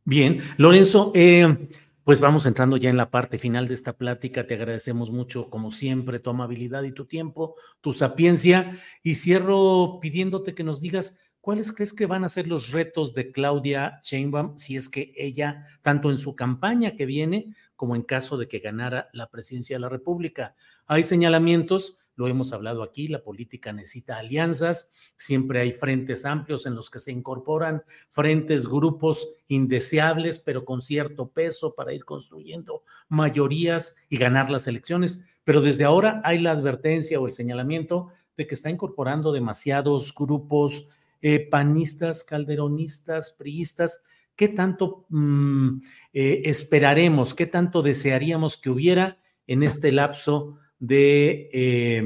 Bien, 0.06 0.40
Lorenzo, 0.56 1.12
eh, 1.16 1.68
pues 2.06 2.22
vamos 2.22 2.46
entrando 2.46 2.78
ya 2.78 2.90
en 2.90 2.96
la 2.96 3.12
parte 3.12 3.38
final 3.38 3.68
de 3.68 3.74
esta 3.74 3.92
plática. 3.92 4.48
Te 4.48 4.54
agradecemos 4.54 5.12
mucho, 5.12 5.50
como 5.50 5.70
siempre, 5.70 6.20
tu 6.20 6.30
amabilidad 6.30 6.84
y 6.84 6.94
tu 6.94 7.04
tiempo, 7.04 7.56
tu 7.82 7.92
sapiencia. 7.92 8.80
Y 9.04 9.16
cierro 9.16 10.00
pidiéndote 10.02 10.56
que 10.56 10.64
nos 10.64 10.80
digas 10.80 11.20
¿cuáles 11.48 11.72
crees 11.72 11.94
que 11.94 12.08
van 12.08 12.26
a 12.26 12.28
ser 12.28 12.46
los 12.46 12.72
retos 12.72 13.14
de 13.14 13.32
Claudia 13.32 14.02
Sheinbaum 14.04 14.58
si 14.58 14.76
es 14.76 14.90
que 14.90 15.14
ella, 15.16 15.66
tanto 15.82 16.10
en 16.10 16.18
su 16.18 16.36
campaña 16.36 16.98
que 16.98 17.06
viene 17.06 17.56
como 17.78 17.96
en 17.96 18.02
caso 18.02 18.36
de 18.36 18.50
que 18.50 18.60
ganara 18.60 19.08
la 19.14 19.30
presidencia 19.30 19.78
de 19.78 19.80
la 19.80 19.88
República? 19.88 20.56
Hay 20.88 21.04
señalamientos, 21.04 22.00
lo 22.18 22.28
hemos 22.28 22.52
hablado 22.52 22.84
aquí, 22.84 23.08
la 23.08 23.24
política 23.24 23.72
necesita 23.72 24.18
alianzas, 24.18 24.92
siempre 25.16 25.62
hay 25.62 25.72
frentes 25.72 26.26
amplios 26.26 26.66
en 26.66 26.76
los 26.76 26.90
que 26.90 27.00
se 27.00 27.14
incorporan 27.14 27.82
frentes, 28.10 28.68
grupos 28.68 29.36
indeseables, 29.48 30.40
pero 30.40 30.66
con 30.66 30.82
cierto 30.82 31.30
peso 31.30 31.76
para 31.76 31.94
ir 31.94 32.04
construyendo 32.04 32.84
mayorías 33.08 33.96
y 34.10 34.18
ganar 34.18 34.50
las 34.50 34.68
elecciones. 34.68 35.24
Pero 35.46 35.62
desde 35.62 35.86
ahora 35.86 36.22
hay 36.26 36.40
la 36.40 36.52
advertencia 36.52 37.22
o 37.22 37.26
el 37.26 37.32
señalamiento 37.32 38.10
de 38.36 38.48
que 38.48 38.54
está 38.54 38.70
incorporando 38.70 39.32
demasiados 39.32 40.14
grupos 40.14 40.90
eh, 41.22 41.48
panistas, 41.50 42.24
calderonistas, 42.24 43.32
priistas, 43.32 44.06
¿qué 44.36 44.48
tanto 44.50 45.08
mm, 45.10 45.82
eh, 46.14 46.42
esperaremos, 46.46 47.34
qué 47.34 47.48
tanto 47.48 47.82
desearíamos 47.82 48.56
que 48.58 48.70
hubiera 48.70 49.18
en 49.48 49.64
este 49.64 49.92
lapso 49.92 50.60
de 50.78 51.50
eh, 51.54 52.04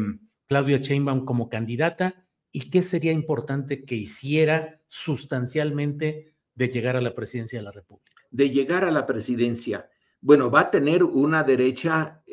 Claudia 0.48 0.80
como 1.26 1.50
candidata 1.50 2.26
y 2.54 2.70
qué 2.70 2.82
sería 2.82 3.12
importante 3.12 3.84
que 3.84 3.96
hiciera 3.96 4.80
sustancialmente 4.88 6.36
de 6.56 6.70
llegar 6.70 6.96
a 6.96 7.02
la 7.02 7.14
presidencia 7.14 7.60
de 7.60 7.64
la 7.64 7.72
República? 7.72 8.22
De 8.30 8.50
llegar 8.50 8.86
a 8.86 8.92
la 8.92 9.06
presidencia. 9.06 9.90
Bueno, 10.22 10.50
va 10.50 10.62
a 10.62 10.72
tener 10.72 11.04
una 11.04 11.44
derecha, 11.44 12.24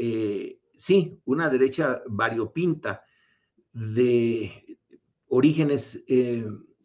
sí, 0.76 1.20
una 1.24 1.48
derecha 1.50 2.02
variopinta 2.06 3.02
de 3.72 4.78
orígenes 5.28 6.04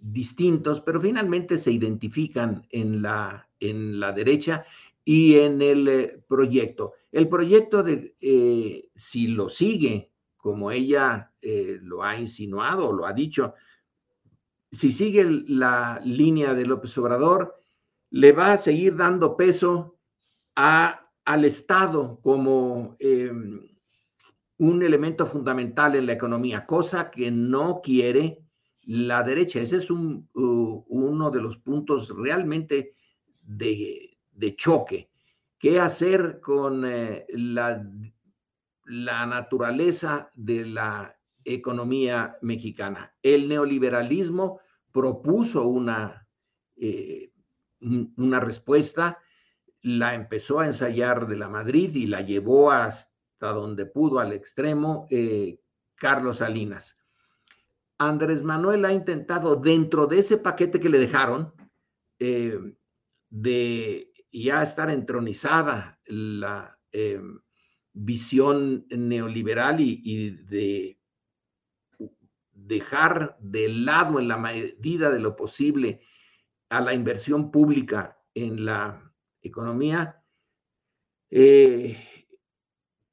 distintos, 0.03 0.81
pero 0.81 0.99
finalmente 0.99 1.57
se 1.57 1.71
identifican 1.71 2.67
en 2.69 3.01
la, 3.01 3.47
en 3.59 3.99
la 3.99 4.11
derecha 4.11 4.65
y 5.05 5.35
en 5.35 5.61
el 5.61 5.87
eh, 5.87 6.23
proyecto. 6.27 6.93
El 7.11 7.29
proyecto 7.29 7.83
de, 7.83 8.15
eh, 8.19 8.89
si 8.95 9.27
lo 9.27 9.47
sigue, 9.47 10.11
como 10.35 10.71
ella 10.71 11.31
eh, 11.41 11.79
lo 11.81 12.03
ha 12.03 12.17
insinuado 12.17 12.89
o 12.89 12.93
lo 12.93 13.05
ha 13.05 13.13
dicho, 13.13 13.53
si 14.71 14.91
sigue 14.91 15.23
la 15.47 16.01
línea 16.03 16.53
de 16.53 16.65
López 16.65 16.97
Obrador, 16.97 17.55
le 18.09 18.33
va 18.33 18.53
a 18.53 18.57
seguir 18.57 18.97
dando 18.97 19.37
peso 19.37 19.99
a, 20.55 21.07
al 21.23 21.45
Estado 21.45 22.19
como 22.21 22.97
em, 22.99 23.61
un 24.57 24.83
elemento 24.83 25.25
fundamental 25.25 25.95
en 25.95 26.07
la 26.07 26.13
economía, 26.13 26.65
cosa 26.65 27.09
que 27.09 27.31
no 27.31 27.81
quiere 27.81 28.42
la 28.85 29.23
derecha. 29.23 29.59
Ese 29.59 29.77
es 29.77 29.89
un, 29.89 30.29
uno 30.33 31.31
de 31.31 31.41
los 31.41 31.57
puntos 31.57 32.09
realmente 32.09 32.95
de, 33.41 34.17
choque. 34.55 35.09
¿Qué 35.57 35.79
hacer 35.79 36.39
con 36.41 36.85
eh, 36.85 37.25
la, 37.29 37.85
la 38.85 39.25
naturaleza 39.25 40.29
de 40.35 40.65
la 40.65 41.17
economía 41.43 42.37
mexicana? 42.41 43.15
El 43.21 43.47
neoliberalismo 43.47 44.59
propuso 44.91 45.67
una, 45.67 46.27
eh, 46.75 47.31
una 47.79 48.39
respuesta, 48.39 49.19
la 49.81 50.13
empezó 50.13 50.59
a 50.59 50.65
ensayar 50.65 51.27
de 51.27 51.37
la 51.37 51.49
Madrid 51.49 51.93
y 51.95 52.07
la 52.07 52.21
llevó 52.21 52.71
hasta 52.71 53.47
donde 53.47 53.85
pudo 53.85 54.19
al 54.19 54.31
extremo 54.33 55.07
eh, 55.09 55.59
Carlos 55.95 56.37
Salinas 56.37 56.97
Andrés 57.97 58.43
Manuel 58.43 58.85
ha 58.85 58.93
intentado 58.93 59.55
dentro 59.55 60.07
de 60.07 60.19
ese 60.19 60.37
paquete 60.37 60.79
que 60.79 60.89
le 60.89 60.99
dejaron, 60.99 61.53
eh, 62.19 62.59
de 63.29 64.11
ya 64.31 64.63
estar 64.63 64.89
entronizada 64.89 65.99
la 66.05 66.79
eh, 66.91 67.21
visión 67.93 68.85
neoliberal 68.89 69.79
y, 69.79 70.31
de 70.31 70.99
dejar 72.51 73.37
de 73.39 73.69
lado 73.69 74.19
en 74.19 74.27
la 74.27 74.37
medida 74.37 75.11
de 75.11 75.19
lo 75.19 75.35
posible 75.35 76.01
a 76.69 76.81
la 76.81 76.93
inversión 76.93 77.51
pública 77.51 78.17
en 78.33 78.65
la 78.65 79.11
economía, 79.41 80.23
eh, 81.29 81.97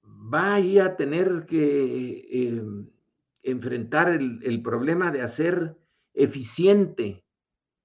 va 0.05 0.57
a 0.57 0.97
tener 0.97 1.47
que 1.47 2.81
enfrentar 3.43 4.09
el, 4.11 4.63
problema 4.63 5.11
de 5.11 5.23
hacer 5.23 5.77
eficiente 6.13 7.25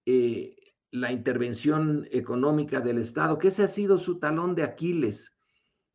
eh, 0.06 0.56
la 0.92 1.12
intervención 1.12 2.08
económica 2.12 2.82
del 2.82 3.00
Estado, 3.00 3.38
que 3.38 3.50
ese 3.50 3.64
ha 3.64 3.68
sido 3.68 3.98
su 3.98 4.20
talón 4.20 4.56
de 4.56 4.64
Aquiles. 4.64 5.34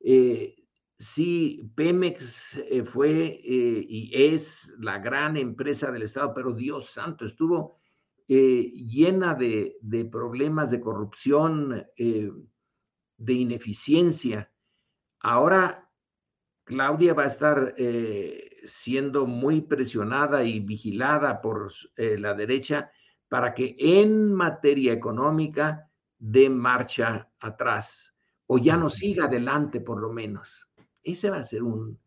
Eh, 0.01 0.57
sí, 0.99 1.71
Pemex 1.75 2.57
eh, 2.57 2.85
fue 2.85 3.41
y 3.43 4.11
es 4.13 4.73
la 4.79 4.99
gran 4.99 5.37
empresa 5.37 5.91
del 5.91 6.03
Estado, 6.03 6.33
pero 6.35 6.53
Dios 6.53 6.91
santo, 6.91 7.25
estuvo 7.25 7.79
llena 8.29 9.35
de, 9.35 9.77
de, 9.81 10.05
problemas 10.05 10.71
de 10.71 10.81
corrupción, 10.81 11.85
de 11.97 13.33
ineficiencia. 13.33 14.53
Ahora 15.19 15.91
Claudia 16.63 17.13
va 17.13 17.25
a 17.25 17.27
estar 17.27 17.75
siendo 18.65 19.27
muy 19.27 19.61
presionada 19.61 20.45
y 20.45 20.61
vigilada 20.61 21.41
por 21.41 21.73
eh, 21.97 22.19
la 22.19 22.35
derecha 22.35 22.91
para 23.29 23.55
que 23.55 23.77
en 23.79 24.33
materia 24.35 24.93
económica 24.93 25.89
dé 26.19 26.51
marcha 26.51 27.31
atrás 27.41 28.15
o 28.47 28.59
ya 28.59 28.77
no 28.77 28.91
siga 28.91 29.25
adelante 29.25 29.81
por 29.81 30.01
lo 30.01 30.13
menos. 30.13 30.69
Ese 31.03 31.31
va 31.31 31.39
a 31.39 31.45
ser 31.45 31.63
un 31.63 31.99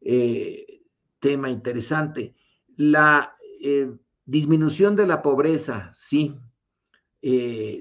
eh, 0.00 0.82
tema 1.20 1.48
interesante. 1.48 2.34
La 2.76 3.36
eh, 3.60 3.90
disminución 4.24 4.96
de 4.96 5.06
la 5.06 5.22
pobreza, 5.22 5.90
sí, 5.94 6.36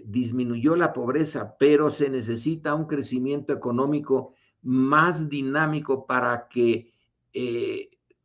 disminuyó 0.05 0.77
la 0.77 0.93
pobreza, 0.93 1.57
pero 1.59 1.89
se 1.89 2.09
necesita 2.09 2.73
un 2.75 2.85
crecimiento 2.85 3.51
económico 3.51 4.35
más 4.61 5.27
dinámico 5.27 6.05
para 6.07 6.47
que 6.47 6.93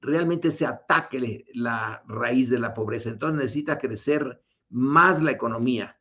realmente 0.01 0.51
se 0.51 0.67
ataque 0.67 1.47
la 1.55 2.03
raíz 2.07 2.51
de 2.51 2.59
la 2.59 2.75
pobreza. 2.75 3.11
Entonces 3.11 3.37
necesita 3.37 3.79
crecer 3.79 4.43
más 4.71 5.23
la 5.23 5.33
economía, 5.33 5.99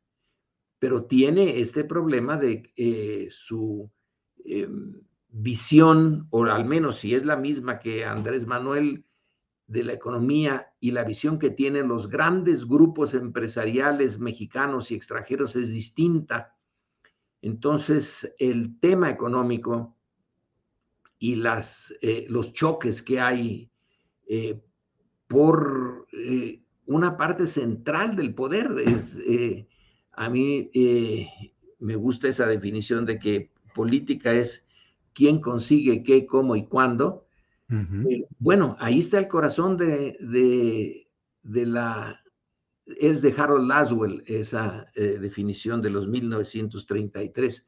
pero 0.79 1.05
tiene 1.05 1.59
este 1.59 1.83
problema 1.83 2.37
de 2.37 2.71
eh, 2.75 3.27
su 3.31 3.89
em, 4.45 5.01
visión, 5.29 6.27
o 6.29 6.45
al 6.45 6.65
menos 6.65 6.99
si 6.99 7.15
es 7.15 7.25
la 7.25 7.35
misma 7.35 7.79
que 7.79 8.05
Andrés 8.05 8.45
Manuel, 8.45 9.05
de 9.67 9.83
la 9.83 9.93
economía 9.93 10.73
y 10.79 10.91
la 10.91 11.03
visión 11.03 11.37
que 11.37 11.49
tienen 11.49 11.89
los 11.89 12.07
grandes 12.07 12.65
grupos 12.65 13.13
empresariales 13.13 14.17
mexicanos 14.17 14.91
y 14.91 14.95
extranjeros 14.95 15.57
es 15.57 15.71
distinta. 15.71 16.55
Entonces, 17.41 18.33
el 18.39 18.79
tema 18.79 19.09
económico 19.09 19.97
y 21.19 21.35
las, 21.35 21.93
eh, 22.01 22.25
los 22.29 22.53
choques 22.53 23.03
que 23.03 23.19
hay 23.19 23.69
eh, 24.27 24.59
por 25.27 26.07
eh, 26.11 26.61
una 26.85 27.17
parte 27.17 27.47
central 27.47 28.15
del 28.15 28.33
poder. 28.33 28.69
Eh, 29.25 29.67
a 30.13 30.29
mí 30.29 30.69
me 31.79 31.95
gusta 31.95 32.27
esa 32.27 32.47
definición 32.47 33.05
de 33.05 33.19
que 33.19 33.51
política 33.75 34.33
es 34.33 34.65
quién 35.13 35.39
consigue 35.39 36.03
qué, 36.03 36.25
cómo 36.25 36.55
y 36.55 36.65
cuándo. 36.65 37.27
bueno, 38.39 38.77
ahí 38.79 38.99
está 38.99 39.19
el 39.19 39.27
corazón 39.27 39.77
de, 39.77 40.17
de, 41.43 41.65
la... 41.65 42.21
Es 42.85 43.21
de 43.21 43.35
Harold 43.37 43.67
Laswell 43.67 44.23
esa 44.25 44.87
definición 44.95 45.81
de 45.81 45.89
los 45.89 46.07
1933. 46.07 47.67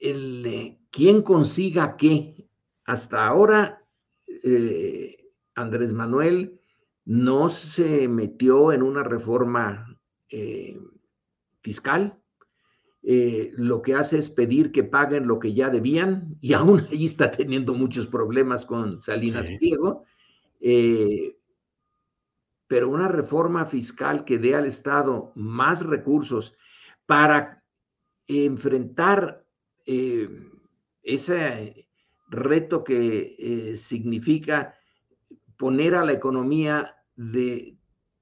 el, 0.00 0.78
quién 0.90 1.22
consiga 1.22 1.96
qué. 1.96 2.37
Hasta 2.88 3.26
ahora 3.26 3.84
eh, 4.26 5.30
Andrés 5.54 5.92
Manuel 5.92 6.58
no 7.04 7.50
se 7.50 8.08
metió 8.08 8.72
en 8.72 8.82
una 8.82 9.02
reforma 9.02 10.00
eh, 10.30 10.80
fiscal. 11.60 12.18
Eh, 13.02 13.52
lo 13.56 13.82
que 13.82 13.94
hace 13.94 14.16
es 14.16 14.30
pedir 14.30 14.72
que 14.72 14.84
paguen 14.84 15.28
lo 15.28 15.38
que 15.38 15.52
ya 15.52 15.68
debían 15.68 16.34
y 16.40 16.54
aún 16.54 16.86
ahí 16.90 17.04
está 17.04 17.30
teniendo 17.30 17.74
muchos 17.74 18.06
problemas 18.06 18.64
con 18.64 19.02
Salinas 19.02 19.46
Pliego. 19.58 20.04
pero 22.66 22.88
una 22.88 23.08
reforma 23.08 23.66
fiscal 23.66 24.24
que 24.24 24.38
dé 24.38 24.54
al 24.54 24.64
Estado 24.64 25.32
más 25.34 25.84
recursos 25.84 26.56
para 27.04 27.62
enfrentar 28.26 29.44
ese 31.02 31.87
reto 32.28 32.84
que 32.84 33.36
eh, 33.38 33.76
significa 33.76 34.74
poner 35.56 35.94
a 35.94 36.04
la 36.04 36.12
economía 36.12 36.94
de 37.16 37.76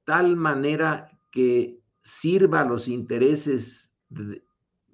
tal 0.05 0.37
manera 0.37 1.11
que 1.31 1.81
sirva 2.03 2.61
a 2.61 2.65
los 2.65 2.89
intereses, 2.89 3.93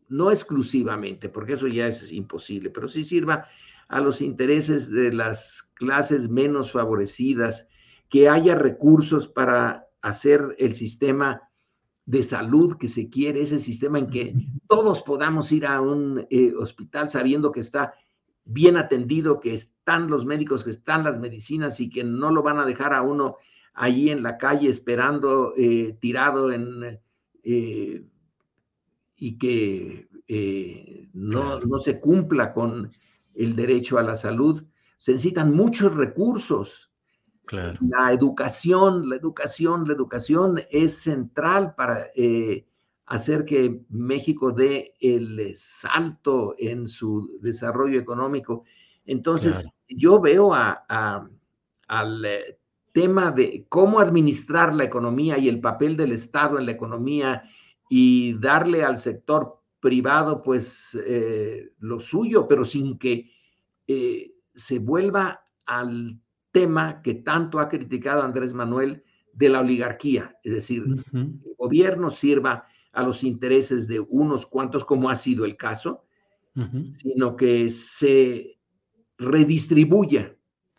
no 0.09 0.31
exclusivamente, 0.31 1.29
porque 1.29 1.53
eso 1.53 1.69
ya 1.69 1.87
es 1.87 2.11
imposible, 2.11 2.71
pero 2.71 2.89
sí 2.89 3.05
sirva 3.05 3.47
a 3.89 4.01
los 4.01 4.21
intereses 4.21 4.91
de 4.91 5.13
las 5.13 5.63
clases 5.75 6.29
menos 6.29 6.73
favorecidas, 6.73 7.69
que 8.09 8.29
haya 8.29 8.55
recursos 8.55 9.29
para 9.29 9.87
hacer 10.01 10.57
el 10.59 10.75
sistema 10.75 11.43
de 12.05 12.23
salud 12.23 12.77
que 12.79 12.89
se 12.89 13.09
quiere, 13.09 13.43
ese 13.43 13.59
sistema 13.59 13.99
en 13.99 14.11
que 14.11 14.35
todos 14.67 15.03
podamos 15.03 15.53
ir 15.53 15.67
a 15.67 15.81
un 15.81 16.27
eh, 16.31 16.53
hospital 16.59 17.09
sabiendo 17.11 17.53
que 17.53 17.61
está 17.61 17.95
bien 18.45 18.77
atendido, 18.77 19.41
que 19.41 19.55
están 19.55 20.09
los 20.09 20.25
médicos, 20.27 20.65
que 20.65 20.71
están 20.71 21.05
las 21.05 21.19
medicinas 21.19 21.81
y 21.81 21.91
que 21.91 22.05
no 22.05 22.31
lo 22.31 22.43
van 22.43 22.59
a 22.59 22.67
dejar 22.67 22.93
a 22.93 23.03
uno 23.03 23.37
allí 23.75 24.11
en 24.11 24.23
la 24.23 24.39
calle 24.39 24.69
esperando, 24.69 25.55
eh, 25.57 25.97
tirado 26.01 26.53
en... 26.53 27.01
Eh, 27.43 28.05
y 29.17 29.39
que 29.39 30.09
eh, 30.27 31.09
no, 31.13 31.61
no 31.61 31.79
se 31.79 32.01
cumpla 32.01 32.53
con 32.53 32.91
el 33.35 33.55
derecho 33.55 33.99
a 33.99 34.03
la 34.03 34.17
salud. 34.17 34.65
Se 34.99 35.13
necesitan 35.13 35.55
muchos 35.55 35.95
recursos. 35.95 36.91
La 37.51 38.13
educación, 38.13 39.09
la 39.09 39.17
educación, 39.17 39.87
la 39.87 39.93
educación 39.93 40.61
es 40.71 40.99
central 41.03 41.75
para 41.77 42.07
hacer 43.13 43.45
que 43.45 43.83
México 43.91 44.53
dé 44.53 44.95
el 44.99 45.55
salto 45.55 46.55
en 46.57 46.89
su 46.89 47.39
desarrollo 47.43 48.01
económico. 48.01 48.65
Entonces, 49.05 49.69
yo 49.87 50.19
veo 50.19 50.55
al 50.55 52.25
eh, 52.25 52.59
tema 52.93 53.31
de 53.31 53.67
cómo 53.69 54.01
administrar 54.01 54.73
la 54.73 54.85
economía 54.85 55.37
y 55.37 55.51
el 55.51 55.61
papel 55.61 55.95
del 55.95 56.13
Estado 56.13 56.59
en 56.59 56.65
la 56.65 56.73
economía 56.73 57.43
y 57.91 58.33
darle 58.39 58.83
al 58.83 58.97
sector 58.97 59.61
privado, 59.79 60.43
pues, 60.43 60.99
eh, 61.07 61.71
lo 61.81 62.01
suyo, 62.01 62.49
pero 62.49 62.65
sin 62.65 62.97
que 62.99 63.31
eh, 63.89 64.33
se 64.55 64.79
vuelva 64.79 65.45
al 65.67 66.19
tema 66.51 67.03
que 67.03 67.17
tanto 67.17 67.61
ha 67.61 67.69
criticado 67.69 68.23
Andrés 68.23 68.55
Manuel 68.55 69.05
de 69.35 69.51
la 69.51 69.61
oligarquía, 69.61 70.35
es 70.43 70.53
decir, 70.55 70.85
el 71.13 71.55
gobierno 71.59 72.11
sirva 72.11 72.67
a 72.93 73.03
los 73.03 73.25
intereses 73.25 73.89
de 73.89 74.01
unos 74.01 74.47
cuantos, 74.47 74.85
como 74.85 75.09
ha 75.11 75.17
sido 75.17 75.45
el 75.45 75.57
caso, 75.57 76.05
sino 76.99 77.35
que 77.35 77.71
se 77.71 78.59
redistribuya. 79.17 80.37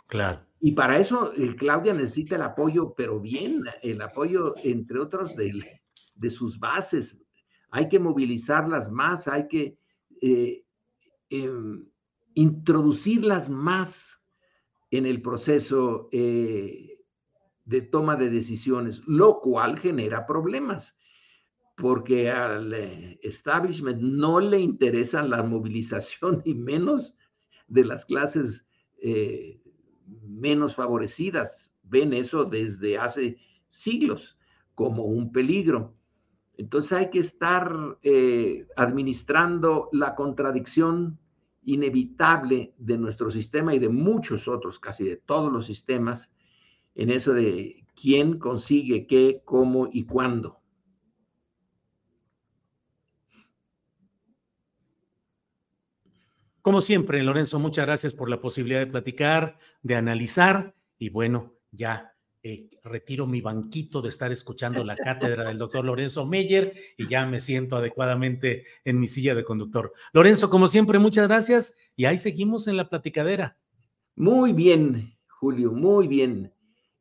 Claro. 0.07 0.45
Y 0.59 0.73
para 0.73 0.99
eso 0.99 1.33
eh, 1.35 1.55
Claudia 1.55 1.93
necesita 1.93 2.35
el 2.35 2.43
apoyo, 2.43 2.93
pero 2.95 3.19
bien, 3.19 3.63
el 3.81 4.01
apoyo, 4.01 4.53
entre 4.63 4.99
otros, 4.99 5.35
de, 5.35 5.51
de 6.15 6.29
sus 6.29 6.59
bases. 6.59 7.19
Hay 7.71 7.89
que 7.89 7.99
movilizarlas 7.99 8.91
más, 8.91 9.27
hay 9.27 9.47
que 9.47 9.77
eh, 10.21 10.63
em, 11.29 11.85
introducirlas 12.35 13.49
más 13.49 14.19
en 14.91 15.07
el 15.07 15.21
proceso 15.21 16.07
eh, 16.11 16.99
de 17.65 17.81
toma 17.81 18.15
de 18.15 18.29
decisiones, 18.29 19.01
lo 19.07 19.41
cual 19.41 19.79
genera 19.79 20.25
problemas 20.25 20.95
porque 21.75 22.29
al 22.29 22.73
eh, 22.73 23.19
establishment 23.23 24.01
no 24.01 24.39
le 24.39 24.59
interesa 24.59 25.23
la 25.23 25.43
movilización 25.43 26.41
ni 26.45 26.53
menos 26.53 27.15
de 27.67 27.85
las 27.85 28.05
clases 28.05 28.65
eh, 29.01 29.59
menos 30.21 30.75
favorecidas. 30.75 31.73
Ven 31.83 32.13
eso 32.13 32.45
desde 32.45 32.97
hace 32.97 33.37
siglos 33.67 34.37
como 34.75 35.03
un 35.03 35.31
peligro. 35.31 35.95
Entonces 36.57 36.93
hay 36.93 37.09
que 37.09 37.19
estar 37.19 37.97
eh, 38.03 38.67
administrando 38.75 39.89
la 39.91 40.15
contradicción 40.15 41.19
inevitable 41.63 42.73
de 42.77 42.97
nuestro 42.97 43.31
sistema 43.31 43.73
y 43.73 43.79
de 43.79 43.89
muchos 43.89 44.47
otros, 44.47 44.79
casi 44.79 45.05
de 45.05 45.17
todos 45.17 45.51
los 45.51 45.65
sistemas, 45.65 46.31
en 46.93 47.09
eso 47.09 47.33
de 47.33 47.85
quién 47.95 48.37
consigue 48.37 49.07
qué, 49.07 49.41
cómo 49.45 49.89
y 49.91 50.03
cuándo. 50.03 50.62
Como 56.63 56.79
siempre, 56.79 57.21
Lorenzo, 57.21 57.59
muchas 57.59 57.85
gracias 57.85 58.13
por 58.13 58.29
la 58.29 58.39
posibilidad 58.39 58.79
de 58.79 58.87
platicar, 58.87 59.57
de 59.81 59.97
analizar 59.97 60.73
y 60.97 61.09
bueno, 61.09 61.57
ya 61.71 62.15
eh, 62.41 62.69
retiro 62.85 63.27
mi 63.27 63.41
banquito 63.41 64.01
de 64.01 64.07
estar 64.07 64.31
escuchando 64.31 64.81
la 64.85 64.95
cátedra 64.95 65.43
del 65.43 65.57
doctor 65.57 65.83
Lorenzo 65.83 66.25
Meyer 66.25 66.73
y 66.97 67.09
ya 67.09 67.25
me 67.25 67.41
siento 67.41 67.75
adecuadamente 67.75 68.63
en 68.85 68.97
mi 68.97 69.07
silla 69.07 69.35
de 69.35 69.43
conductor. 69.43 69.91
Lorenzo, 70.13 70.49
como 70.49 70.69
siempre, 70.69 70.99
muchas 70.99 71.27
gracias 71.27 71.75
y 71.97 72.05
ahí 72.05 72.17
seguimos 72.17 72.69
en 72.69 72.77
la 72.77 72.87
platicadera. 72.87 73.57
Muy 74.15 74.53
bien, 74.53 75.17
Julio, 75.27 75.73
muy 75.73 76.07
bien. 76.07 76.53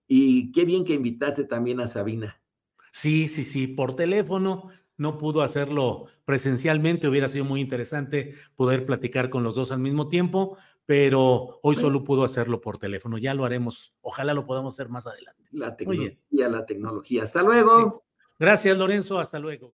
Y 0.09 0.51
qué 0.51 0.65
bien 0.65 0.85
que 0.85 0.95
invitaste 0.95 1.45
también 1.45 1.79
a 1.79 1.87
Sabina. 1.87 2.43
Sí, 2.91 3.29
sí, 3.29 3.45
sí, 3.45 3.69
por 3.69 3.95
teléfono 3.95 4.71
no 5.03 5.19
pudo 5.19 5.43
hacerlo 5.43 6.07
presencialmente, 6.25 7.09
hubiera 7.09 7.29
sido 7.29 7.45
muy 7.45 7.61
interesante 7.61 8.35
poder 8.55 8.87
platicar 8.87 9.29
con 9.29 9.43
los 9.43 9.55
dos 9.55 9.73
al 9.73 9.81
mismo 9.81 10.09
tiempo, 10.09 10.57
pero 10.87 11.61
hoy 11.63 11.75
solo 11.75 12.05
pudo 12.05 12.25
hacerlo 12.25 12.61
por 12.61 12.79
teléfono. 12.79 13.19
Ya 13.19 13.35
lo 13.35 13.45
haremos, 13.45 13.95
ojalá 14.01 14.33
lo 14.33 14.47
podamos 14.47 14.75
hacer 14.75 14.89
más 14.89 15.07
adelante. 15.07 15.49
La 15.51 15.77
tecnología, 15.77 16.49
la 16.49 16.65
tecnología. 16.65 17.25
Hasta 17.25 17.43
luego. 17.43 18.05
Gracias, 18.39 18.77
Lorenzo, 18.79 19.19
hasta 19.19 19.39
luego. 19.39 19.75